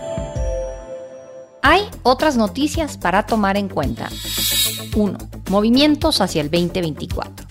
Hay 1.63 1.83
otras 2.03 2.37
noticias 2.37 2.97
para 2.97 3.27
tomar 3.27 3.57
en 3.57 3.69
cuenta. 3.69 4.09
1. 4.95 5.19
Movimientos 5.51 6.21
hacia 6.21 6.43
el 6.43 6.51
2024. 6.51 7.47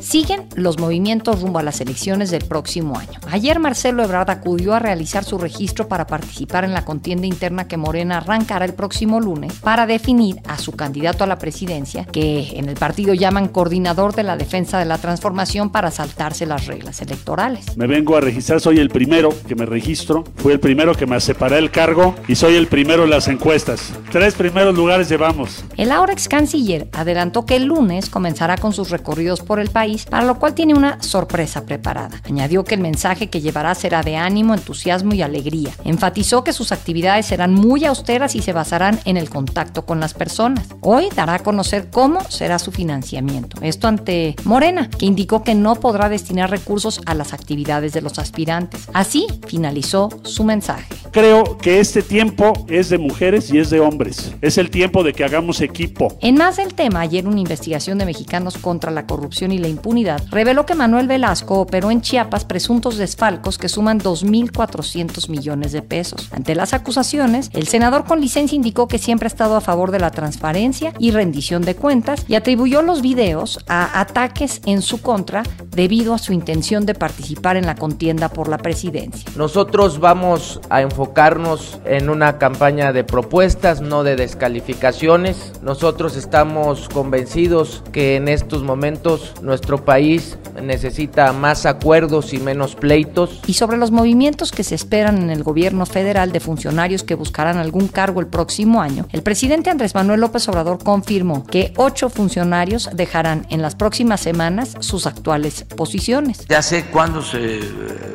Siguen 0.00 0.48
los 0.54 0.78
movimientos 0.78 1.42
rumbo 1.42 1.58
a 1.58 1.62
las 1.62 1.80
elecciones 1.80 2.30
del 2.30 2.44
próximo 2.44 2.98
año. 2.98 3.20
Ayer 3.30 3.58
Marcelo 3.58 4.02
Ebrard 4.02 4.30
acudió 4.30 4.74
a 4.74 4.78
realizar 4.78 5.24
su 5.24 5.36
registro 5.36 5.88
para 5.88 6.06
participar 6.06 6.64
en 6.64 6.72
la 6.72 6.84
contienda 6.84 7.26
interna 7.26 7.68
que 7.68 7.76
Morena 7.76 8.18
arrancará 8.18 8.64
el 8.64 8.72
próximo 8.72 9.20
lunes 9.20 9.52
para 9.60 9.86
definir 9.86 10.40
a 10.48 10.56
su 10.58 10.72
candidato 10.72 11.24
a 11.24 11.26
la 11.26 11.38
presidencia, 11.38 12.06
que 12.06 12.58
en 12.58 12.68
el 12.68 12.76
partido 12.76 13.12
llaman 13.12 13.48
coordinador 13.48 14.14
de 14.14 14.22
la 14.22 14.36
defensa 14.36 14.78
de 14.78 14.86
la 14.86 14.98
transformación 14.98 15.70
para 15.70 15.90
saltarse 15.90 16.46
las 16.46 16.66
reglas 16.66 17.02
electorales. 17.02 17.76
Me 17.76 17.86
vengo 17.86 18.16
a 18.16 18.20
registrar, 18.20 18.60
soy 18.60 18.78
el 18.78 18.88
primero 18.88 19.30
que 19.46 19.54
me 19.54 19.66
registro, 19.66 20.24
fui 20.36 20.52
el 20.52 20.60
primero 20.60 20.94
que 20.94 21.06
me 21.06 21.20
separé 21.20 21.58
el 21.58 21.70
cargo 21.70 22.14
y 22.26 22.36
soy 22.36 22.56
el 22.56 22.68
primero 22.68 23.04
en 23.04 23.10
las 23.10 23.28
encuestas. 23.28 23.92
Tres 24.10 24.34
primeros 24.34 24.74
lugares 24.74 25.08
llevamos. 25.08 25.62
El 25.76 25.92
ahora 25.92 26.12
ex 26.12 26.26
canciller 26.26 26.88
adelantó 26.92 27.44
que 27.44 27.56
el 27.56 27.64
lunes 27.64 28.08
comenzará 28.08 28.56
con 28.56 28.72
sus 28.72 28.90
recorridos 28.90 29.40
por 29.40 29.60
el 29.60 29.68
país 29.68 29.89
para 30.10 30.24
lo 30.24 30.38
cual 30.38 30.54
tiene 30.54 30.74
una 30.74 31.02
sorpresa 31.02 31.64
preparada. 31.64 32.20
Añadió 32.24 32.64
que 32.64 32.74
el 32.74 32.80
mensaje 32.80 33.28
que 33.28 33.40
llevará 33.40 33.74
será 33.74 34.02
de 34.02 34.16
ánimo, 34.16 34.54
entusiasmo 34.54 35.14
y 35.14 35.22
alegría. 35.22 35.72
Enfatizó 35.84 36.44
que 36.44 36.52
sus 36.52 36.72
actividades 36.72 37.26
serán 37.26 37.54
muy 37.54 37.84
austeras 37.84 38.34
y 38.34 38.42
se 38.42 38.52
basarán 38.52 39.00
en 39.04 39.16
el 39.16 39.30
contacto 39.30 39.84
con 39.84 40.00
las 40.00 40.14
personas. 40.14 40.66
Hoy 40.80 41.08
dará 41.14 41.34
a 41.34 41.38
conocer 41.40 41.90
cómo 41.90 42.22
será 42.28 42.58
su 42.58 42.72
financiamiento. 42.72 43.60
Esto 43.62 43.88
ante 43.88 44.36
Morena, 44.44 44.88
que 44.90 45.06
indicó 45.06 45.42
que 45.42 45.54
no 45.54 45.76
podrá 45.76 46.08
destinar 46.08 46.50
recursos 46.50 47.00
a 47.06 47.14
las 47.14 47.32
actividades 47.32 47.92
de 47.92 48.02
los 48.02 48.18
aspirantes. 48.18 48.88
Así 48.92 49.26
finalizó 49.46 50.08
su 50.22 50.44
mensaje. 50.44 50.99
Creo 51.12 51.58
que 51.58 51.80
este 51.80 52.02
tiempo 52.02 52.52
es 52.68 52.88
de 52.88 52.96
mujeres 52.96 53.52
y 53.52 53.58
es 53.58 53.68
de 53.70 53.80
hombres. 53.80 54.32
Es 54.42 54.58
el 54.58 54.70
tiempo 54.70 55.02
de 55.02 55.12
que 55.12 55.24
hagamos 55.24 55.60
equipo. 55.60 56.16
En 56.20 56.36
más 56.36 56.56
del 56.56 56.74
tema, 56.74 57.00
ayer 57.00 57.26
una 57.26 57.40
investigación 57.40 57.98
de 57.98 58.04
mexicanos 58.04 58.56
contra 58.58 58.92
la 58.92 59.06
corrupción 59.06 59.50
y 59.50 59.58
la 59.58 59.66
impunidad, 59.66 60.22
reveló 60.30 60.66
que 60.66 60.76
Manuel 60.76 61.08
Velasco 61.08 61.58
operó 61.58 61.90
en 61.90 62.00
Chiapas 62.00 62.44
presuntos 62.44 62.96
desfalcos 62.96 63.58
que 63.58 63.68
suman 63.68 63.98
2.400 63.98 65.28
millones 65.28 65.72
de 65.72 65.82
pesos. 65.82 66.28
Ante 66.30 66.54
las 66.54 66.74
acusaciones, 66.74 67.50
el 67.54 67.66
senador 67.66 68.04
con 68.04 68.20
licencia 68.20 68.54
indicó 68.54 68.86
que 68.86 68.98
siempre 68.98 69.26
ha 69.26 69.34
estado 69.34 69.56
a 69.56 69.60
favor 69.60 69.90
de 69.90 69.98
la 69.98 70.12
transparencia 70.12 70.92
y 71.00 71.10
rendición 71.10 71.62
de 71.62 71.74
cuentas 71.74 72.24
y 72.28 72.36
atribuyó 72.36 72.82
los 72.82 73.02
videos 73.02 73.58
a 73.66 74.00
ataques 74.00 74.60
en 74.64 74.80
su 74.80 75.02
contra 75.02 75.42
debido 75.70 76.14
a 76.14 76.18
su 76.18 76.32
intención 76.32 76.86
de 76.86 76.94
participar 76.94 77.56
en 77.56 77.66
la 77.66 77.74
contienda 77.74 78.28
por 78.28 78.48
la 78.48 78.58
presidencia. 78.58 79.28
Nosotros 79.36 79.98
vamos 79.98 80.60
a 80.70 80.82
enfocarnos 81.00 81.80
en 81.86 82.10
una 82.10 82.36
campaña 82.36 82.92
de 82.92 83.04
propuestas, 83.04 83.80
no 83.80 84.02
de 84.02 84.16
descalificaciones. 84.16 85.52
Nosotros 85.62 86.14
estamos 86.14 86.90
convencidos 86.90 87.82
que 87.90 88.16
en 88.16 88.28
estos 88.28 88.62
momentos 88.62 89.32
nuestro 89.40 89.82
país 89.82 90.36
necesita 90.62 91.32
más 91.32 91.64
acuerdos 91.64 92.34
y 92.34 92.38
menos 92.38 92.74
pleitos. 92.74 93.40
Y 93.46 93.54
sobre 93.54 93.78
los 93.78 93.90
movimientos 93.92 94.52
que 94.52 94.62
se 94.62 94.74
esperan 94.74 95.22
en 95.22 95.30
el 95.30 95.42
gobierno 95.42 95.86
federal 95.86 96.32
de 96.32 96.40
funcionarios 96.40 97.02
que 97.02 97.14
buscarán 97.14 97.56
algún 97.56 97.88
cargo 97.88 98.20
el 98.20 98.26
próximo 98.26 98.82
año, 98.82 99.06
el 99.10 99.22
presidente 99.22 99.70
Andrés 99.70 99.94
Manuel 99.94 100.20
López 100.20 100.46
Obrador 100.50 100.84
confirmó 100.84 101.46
que 101.46 101.72
ocho 101.78 102.10
funcionarios 102.10 102.90
dejarán 102.92 103.46
en 103.48 103.62
las 103.62 103.74
próximas 103.74 104.20
semanas 104.20 104.74
sus 104.80 105.06
actuales 105.06 105.64
posiciones. 105.74 106.44
Ya 106.46 106.60
sé 106.60 106.84
cuándo 106.92 107.22
se 107.22 107.60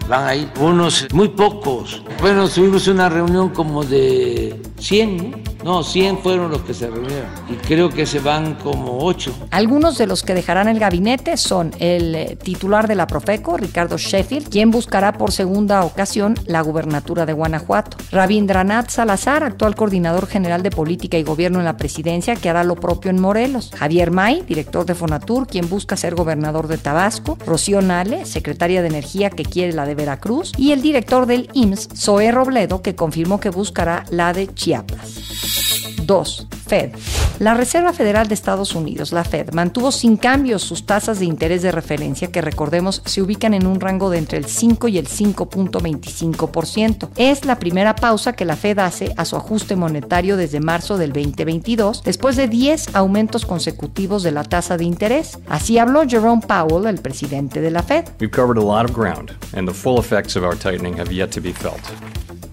van 0.07 0.27
a 0.27 0.35
ir, 0.35 0.51
unos 0.59 1.07
muy 1.11 1.29
pocos. 1.29 2.03
Bueno, 2.21 2.47
tuvimos 2.75 2.87
una 2.89 3.07
reunión 3.07 3.49
como 3.49 3.85
de 3.85 4.53
100, 4.79 5.31
no, 5.31 5.37
100 5.65 6.19
fueron 6.19 6.51
los 6.51 6.61
que 6.61 6.75
se 6.75 6.87
reunieron 6.87 7.29
y 7.49 7.55
creo 7.55 7.89
que 7.89 8.05
se 8.05 8.19
van 8.19 8.53
como 8.55 8.99
ocho. 8.99 9.33
Algunos 9.49 9.97
de 9.97 10.05
los 10.05 10.21
que 10.21 10.35
dejarán 10.35 10.67
el 10.67 10.77
gabinete 10.77 11.37
son 11.37 11.71
el 11.79 12.13
eh, 12.13 12.37
titular 12.41 12.87
de 12.87 12.93
la 12.93 13.07
Profeco, 13.07 13.57
Ricardo 13.57 13.97
Sheffield, 13.97 14.49
quien 14.49 14.69
buscará 14.69 15.13
por 15.13 15.31
segunda 15.31 15.83
ocasión 15.83 16.35
la 16.45 16.61
gubernatura 16.61 17.25
de 17.25 17.33
Guanajuato. 17.33 17.97
Rabindranath 18.11 18.91
Salazar, 18.91 19.43
actual 19.43 19.75
coordinador 19.75 20.27
general 20.27 20.61
de 20.61 20.69
política 20.69 21.17
y 21.17 21.23
gobierno 21.23 21.57
en 21.57 21.65
la 21.65 21.77
presidencia, 21.77 22.35
que 22.35 22.49
hará 22.49 22.63
lo 22.63 22.75
propio 22.75 23.09
en 23.09 23.19
Morelos. 23.19 23.71
Javier 23.75 24.11
May, 24.11 24.43
director 24.43 24.85
de 24.85 24.93
Fonatur, 24.93 25.47
quien 25.47 25.67
busca 25.67 25.97
ser 25.97 26.13
gobernador 26.13 26.67
de 26.67 26.77
Tabasco. 26.77 27.39
Rocío 27.45 27.81
Nale, 27.81 28.25
secretaria 28.25 28.83
de 28.83 28.89
Energía, 28.89 29.31
que 29.31 29.43
quiere 29.43 29.73
la 29.73 29.87
de 29.87 29.95
Veracruz. 29.95 30.51
Y 30.57 30.73
el 30.73 30.83
director 30.83 31.25
del 31.25 31.49
IMSS, 31.53 31.89
Zoé 31.95 32.31
Robledo, 32.31 32.83
que 32.83 32.95
confirmó 32.95 33.39
que 33.39 33.49
buscará 33.49 34.05
la 34.11 34.31
de 34.31 34.53
Chiapas. 34.53 35.54
2. 36.05 36.45
Fed. 36.51 37.24
La 37.39 37.53
Reserva 37.53 37.91
Federal 37.91 38.29
de 38.29 38.33
Estados 38.33 38.75
Unidos, 38.75 39.11
la 39.11 39.25
Fed, 39.25 39.51
mantuvo 39.51 39.91
sin 39.91 40.15
cambios 40.15 40.61
sus 40.61 40.85
tasas 40.85 41.19
de 41.19 41.25
interés 41.25 41.61
de 41.61 41.73
referencia 41.73 42.31
que 42.31 42.39
recordemos 42.39 43.01
se 43.03 43.21
ubican 43.21 43.53
en 43.53 43.67
un 43.67 43.81
rango 43.81 44.09
de 44.09 44.19
entre 44.19 44.37
el 44.37 44.45
5 44.45 44.87
y 44.87 44.97
el 44.97 45.09
5.25%. 45.09 47.09
Es 47.17 47.43
la 47.43 47.59
primera 47.59 47.97
pausa 47.97 48.31
que 48.33 48.45
la 48.45 48.55
Fed 48.55 48.79
hace 48.79 49.13
a 49.17 49.25
su 49.25 49.35
ajuste 49.35 49.75
monetario 49.75 50.37
desde 50.37 50.61
marzo 50.61 50.97
del 50.97 51.11
2022, 51.11 52.03
después 52.03 52.37
de 52.37 52.47
10 52.47 52.95
aumentos 52.95 53.45
consecutivos 53.45 54.23
de 54.23 54.31
la 54.31 54.45
tasa 54.45 54.77
de 54.77 54.85
interés. 54.85 55.37
Así 55.49 55.77
habló 55.77 56.07
Jerome 56.07 56.41
Powell, 56.41 56.87
el 56.87 57.01
presidente 57.01 57.59
de 57.59 57.71
la 57.71 57.83
Fed. 57.83 58.05
We've 58.21 58.31
covered 58.31 58.57
a 58.57 58.65
lot 58.65 58.89
of 58.89 58.95
ground 58.95 59.33
and 59.53 59.67
the 59.67 59.73
full 59.73 59.99
effects 59.99 60.37
of 60.37 60.45
our 60.45 60.55
tightening 60.55 60.97
have 60.97 61.11
yet 61.11 61.31
to 61.31 61.41
be 61.41 61.51
felt. 61.51 61.81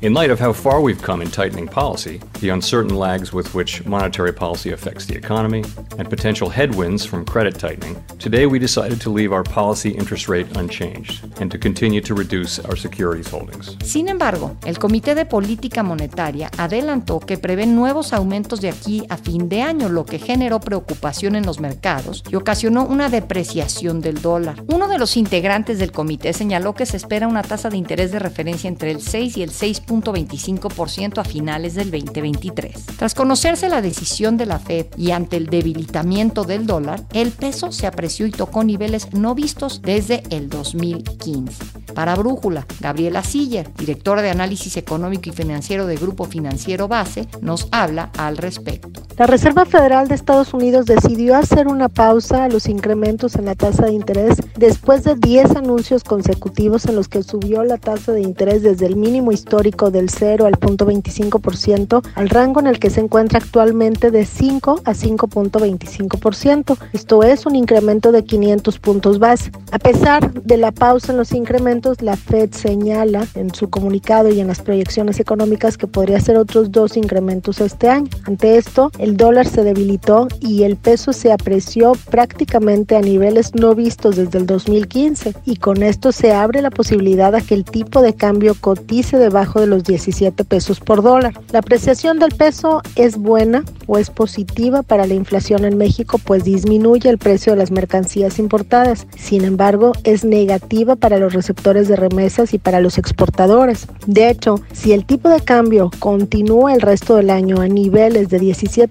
In 0.02 0.14
light 0.14 0.32
of 0.32 0.40
how 0.40 0.52
far 0.52 0.80
we've 0.80 1.00
come 1.00 1.22
in 1.22 1.30
tightening 1.30 1.68
policy, 1.68 2.20
the 2.40 2.48
uncertain 2.48 2.96
lags 2.96 3.32
with 3.32 3.54
which 3.54 3.86
monetary 3.86 4.32
policy 4.32 4.71
affects 4.72 5.06
the 5.06 5.14
economy, 5.14 5.62
and 5.98 6.08
potential 6.08 6.48
headwinds 6.48 7.04
from 7.04 7.24
credit 7.24 7.58
tightening, 7.58 7.96
today 8.18 8.46
we 8.46 8.58
decided 8.58 9.00
to 9.00 9.10
leave 9.10 9.32
our 9.32 9.42
policy 9.42 9.90
interest 9.90 10.28
rate 10.28 10.46
unchanged 10.56 11.24
and 11.40 11.50
to 11.50 11.58
continue 11.58 12.00
to 12.00 12.14
reduce 12.14 12.58
our 12.60 12.76
securities 12.76 13.28
holdings. 13.28 13.76
Sin 13.84 14.08
embargo, 14.08 14.56
el 14.64 14.78
Comité 14.78 15.14
de 15.14 15.26
Política 15.26 15.82
Monetaria 15.82 16.50
adelantó 16.56 17.20
que 17.20 17.38
prevé 17.38 17.66
nuevos 17.66 18.12
aumentos 18.12 18.60
de 18.60 18.70
aquí 18.70 19.04
a 19.08 19.16
fin 19.16 19.48
de 19.48 19.62
año, 19.62 19.88
lo 19.88 20.06
que 20.06 20.18
generó 20.18 20.60
preocupación 20.60 21.36
en 21.36 21.44
los 21.44 21.60
mercados 21.60 22.24
y 22.30 22.36
ocasionó 22.36 22.84
una 22.86 23.08
depreciación 23.08 24.00
del 24.00 24.22
dólar. 24.22 24.62
Uno 24.68 24.88
de 24.88 24.98
los 24.98 25.16
integrantes 25.16 25.78
del 25.78 25.92
comité 25.92 26.32
señaló 26.32 26.74
que 26.74 26.86
se 26.86 26.96
espera 26.96 27.28
una 27.28 27.42
tasa 27.42 27.68
de 27.68 27.76
interés 27.76 28.12
de 28.12 28.18
referencia 28.18 28.68
entre 28.68 28.90
el 28.90 29.02
6 29.02 29.36
y 29.36 29.42
el 29.42 29.50
6 29.50 29.82
0.25% 30.00 31.18
a 31.18 31.24
finales 31.24 31.74
del 31.74 31.90
2023. 31.90 32.86
Tras 32.96 33.14
conocerse 33.14 33.68
la 33.68 33.82
decisión 33.82 34.36
de 34.36 34.46
la 34.46 34.58
Fed 34.62 34.86
y 34.96 35.10
ante 35.10 35.36
el 35.36 35.46
debilitamiento 35.46 36.44
del 36.44 36.66
dólar, 36.66 37.04
el 37.12 37.30
peso 37.30 37.72
se 37.72 37.86
apreció 37.86 38.26
y 38.26 38.30
tocó 38.30 38.64
niveles 38.64 39.12
no 39.12 39.34
vistos 39.34 39.82
desde 39.82 40.22
el 40.30 40.48
2015. 40.48 41.64
Para 41.94 42.14
Brújula, 42.14 42.66
Gabriela 42.80 43.22
Siller, 43.22 43.72
directora 43.74 44.22
de 44.22 44.30
análisis 44.30 44.76
económico 44.76 45.28
y 45.28 45.32
financiero 45.32 45.86
de 45.86 45.96
Grupo 45.96 46.24
Financiero 46.24 46.88
Base, 46.88 47.28
nos 47.40 47.68
habla 47.70 48.10
al 48.16 48.36
respecto. 48.36 49.01
La 49.22 49.28
Reserva 49.28 49.64
Federal 49.64 50.08
de 50.08 50.16
Estados 50.16 50.52
Unidos 50.52 50.86
decidió 50.86 51.36
hacer 51.36 51.68
una 51.68 51.88
pausa 51.88 52.42
a 52.42 52.48
los 52.48 52.68
incrementos 52.68 53.36
en 53.36 53.44
la 53.44 53.54
tasa 53.54 53.86
de 53.86 53.92
interés 53.92 54.38
después 54.56 55.04
de 55.04 55.14
10 55.14 55.54
anuncios 55.54 56.02
consecutivos 56.02 56.86
en 56.86 56.96
los 56.96 57.06
que 57.06 57.22
subió 57.22 57.62
la 57.62 57.78
tasa 57.78 58.10
de 58.10 58.20
interés 58.20 58.62
desde 58.62 58.86
el 58.86 58.96
mínimo 58.96 59.30
histórico 59.30 59.92
del 59.92 60.10
0 60.10 60.46
al 60.46 60.58
0.25% 60.58 62.02
al 62.16 62.28
rango 62.30 62.58
en 62.58 62.66
el 62.66 62.80
que 62.80 62.90
se 62.90 62.98
encuentra 62.98 63.38
actualmente 63.38 64.10
de 64.10 64.26
5 64.26 64.80
a 64.84 64.90
5.25%. 64.92 66.76
Esto 66.92 67.22
es 67.22 67.46
un 67.46 67.54
incremento 67.54 68.10
de 68.10 68.24
500 68.24 68.78
puntos 68.80 69.20
base. 69.20 69.52
A 69.70 69.78
pesar 69.78 70.32
de 70.32 70.56
la 70.56 70.72
pausa 70.72 71.12
en 71.12 71.18
los 71.18 71.30
incrementos, 71.30 72.02
la 72.02 72.16
Fed 72.16 72.50
señala 72.50 73.24
en 73.36 73.54
su 73.54 73.70
comunicado 73.70 74.30
y 74.30 74.40
en 74.40 74.48
las 74.48 74.62
proyecciones 74.62 75.20
económicas 75.20 75.78
que 75.78 75.86
podría 75.86 76.18
ser 76.18 76.38
otros 76.38 76.72
dos 76.72 76.96
incrementos 76.96 77.60
este 77.60 77.88
año. 77.88 78.10
Ante 78.24 78.56
esto, 78.56 78.90
el 78.98 79.11
dólar 79.16 79.46
se 79.46 79.64
debilitó 79.64 80.28
y 80.40 80.62
el 80.64 80.76
peso 80.76 81.12
se 81.12 81.32
apreció 81.32 81.92
prácticamente 82.10 82.96
a 82.96 83.00
niveles 83.00 83.54
no 83.54 83.74
vistos 83.74 84.16
desde 84.16 84.38
el 84.38 84.46
2015 84.46 85.34
y 85.44 85.56
con 85.56 85.82
esto 85.82 86.12
se 86.12 86.32
abre 86.32 86.62
la 86.62 86.70
posibilidad 86.70 87.34
a 87.34 87.40
que 87.40 87.54
el 87.54 87.64
tipo 87.64 88.02
de 88.02 88.14
cambio 88.14 88.54
cotice 88.60 89.18
debajo 89.18 89.60
de 89.60 89.66
los 89.66 89.84
17 89.84 90.44
pesos 90.44 90.80
por 90.80 91.02
dólar. 91.02 91.34
La 91.52 91.60
apreciación 91.60 92.18
del 92.18 92.32
peso 92.32 92.82
es 92.96 93.16
buena 93.16 93.64
o 93.86 93.98
es 93.98 94.10
positiva 94.10 94.82
para 94.82 95.06
la 95.06 95.14
inflación 95.14 95.64
en 95.64 95.76
México 95.76 96.18
pues 96.24 96.44
disminuye 96.44 97.08
el 97.08 97.18
precio 97.18 97.52
de 97.52 97.58
las 97.58 97.70
mercancías 97.70 98.38
importadas. 98.38 99.06
Sin 99.16 99.44
embargo, 99.44 99.92
es 100.04 100.24
negativa 100.24 100.96
para 100.96 101.18
los 101.18 101.32
receptores 101.32 101.88
de 101.88 101.96
remesas 101.96 102.54
y 102.54 102.58
para 102.58 102.80
los 102.80 102.98
exportadores. 102.98 103.86
De 104.06 104.30
hecho, 104.30 104.60
si 104.72 104.92
el 104.92 105.04
tipo 105.04 105.28
de 105.28 105.40
cambio 105.40 105.90
continúa 105.98 106.74
el 106.74 106.80
resto 106.80 107.16
del 107.16 107.30
año 107.30 107.60
a 107.60 107.68
niveles 107.68 108.28
de 108.28 108.38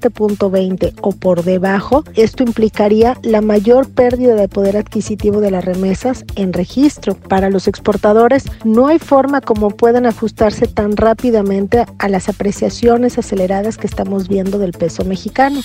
17.20 0.09 0.93
o 1.01 1.11
por 1.11 1.43
debajo, 1.43 2.03
esto 2.15 2.43
implicaría 2.43 3.17
la 3.23 3.41
mayor 3.41 3.89
pérdida 3.89 4.35
de 4.35 4.47
poder 4.47 4.77
adquisitivo 4.77 5.41
de 5.41 5.51
las 5.51 5.63
remesas 5.63 6.25
en 6.35 6.53
registro. 6.53 7.15
Para 7.15 7.49
los 7.49 7.67
exportadores, 7.67 8.45
no 8.63 8.87
hay 8.87 8.99
forma 8.99 9.41
como 9.41 9.69
puedan 9.69 10.05
ajustarse 10.05 10.67
tan 10.67 10.97
rápidamente 10.97 11.85
a 11.99 12.09
las 12.09 12.29
apreciaciones 12.29 13.17
aceleradas 13.17 13.77
que 13.77 13.87
estamos 13.87 14.27
viendo 14.27 14.59
del 14.59 14.73
peso 14.73 15.05
mexicano. 15.05 15.61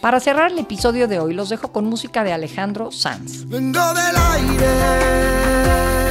Para 0.00 0.18
cerrar 0.18 0.50
el 0.50 0.58
episodio 0.58 1.06
de 1.06 1.20
hoy, 1.20 1.32
los 1.32 1.48
dejo 1.48 1.70
con 1.70 1.84
música 1.84 2.24
de 2.24 2.32
Alejandro 2.32 2.90
Sanz. 2.90 3.46
Vengo 3.46 3.94
del 3.94 4.16
aire 4.16 6.01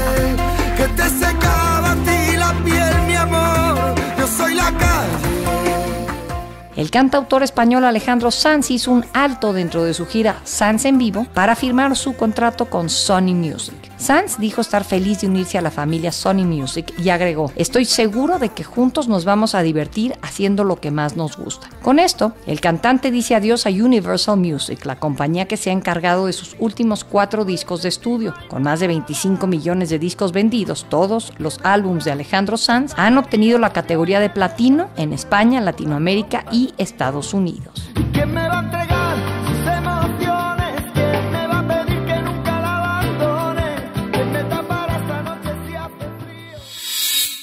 El 6.75 6.89
cantautor 6.89 7.43
español 7.43 7.83
Alejandro 7.83 8.31
Sanz 8.31 8.71
hizo 8.71 8.91
un 8.91 9.05
alto 9.13 9.51
dentro 9.51 9.83
de 9.83 9.93
su 9.93 10.05
gira 10.05 10.39
Sanz 10.45 10.85
en 10.85 10.97
vivo 10.97 11.27
para 11.33 11.55
firmar 11.55 11.97
su 11.97 12.15
contrato 12.15 12.69
con 12.69 12.89
Sony 12.89 13.33
Music. 13.33 13.90
Sanz 14.01 14.39
dijo 14.39 14.61
estar 14.61 14.83
feliz 14.83 15.21
de 15.21 15.27
unirse 15.27 15.59
a 15.59 15.61
la 15.61 15.69
familia 15.69 16.11
Sony 16.11 16.43
Music 16.43 16.91
y 16.97 17.09
agregó, 17.09 17.51
estoy 17.55 17.85
seguro 17.85 18.39
de 18.39 18.49
que 18.49 18.63
juntos 18.63 19.07
nos 19.07 19.25
vamos 19.25 19.53
a 19.53 19.61
divertir 19.61 20.17
haciendo 20.23 20.63
lo 20.63 20.77
que 20.77 20.89
más 20.89 21.15
nos 21.15 21.37
gusta. 21.37 21.69
Con 21.83 21.99
esto, 21.99 22.33
el 22.47 22.59
cantante 22.61 23.11
dice 23.11 23.35
adiós 23.35 23.67
a 23.67 23.69
Universal 23.69 24.37
Music, 24.37 24.85
la 24.85 24.95
compañía 24.95 25.45
que 25.45 25.55
se 25.55 25.69
ha 25.69 25.73
encargado 25.73 26.25
de 26.25 26.33
sus 26.33 26.55
últimos 26.57 27.03
cuatro 27.03 27.45
discos 27.45 27.83
de 27.83 27.89
estudio. 27.89 28.33
Con 28.47 28.63
más 28.63 28.79
de 28.79 28.87
25 28.87 29.45
millones 29.45 29.91
de 29.91 29.99
discos 29.99 30.31
vendidos, 30.31 30.87
todos 30.89 31.31
los 31.37 31.59
álbumes 31.61 32.03
de 32.03 32.11
Alejandro 32.11 32.57
Sanz 32.57 32.93
han 32.97 33.19
obtenido 33.19 33.59
la 33.59 33.71
categoría 33.71 34.19
de 34.19 34.31
platino 34.31 34.89
en 34.97 35.13
España, 35.13 35.61
Latinoamérica 35.61 36.45
y 36.51 36.73
Estados 36.79 37.35
Unidos. 37.35 37.91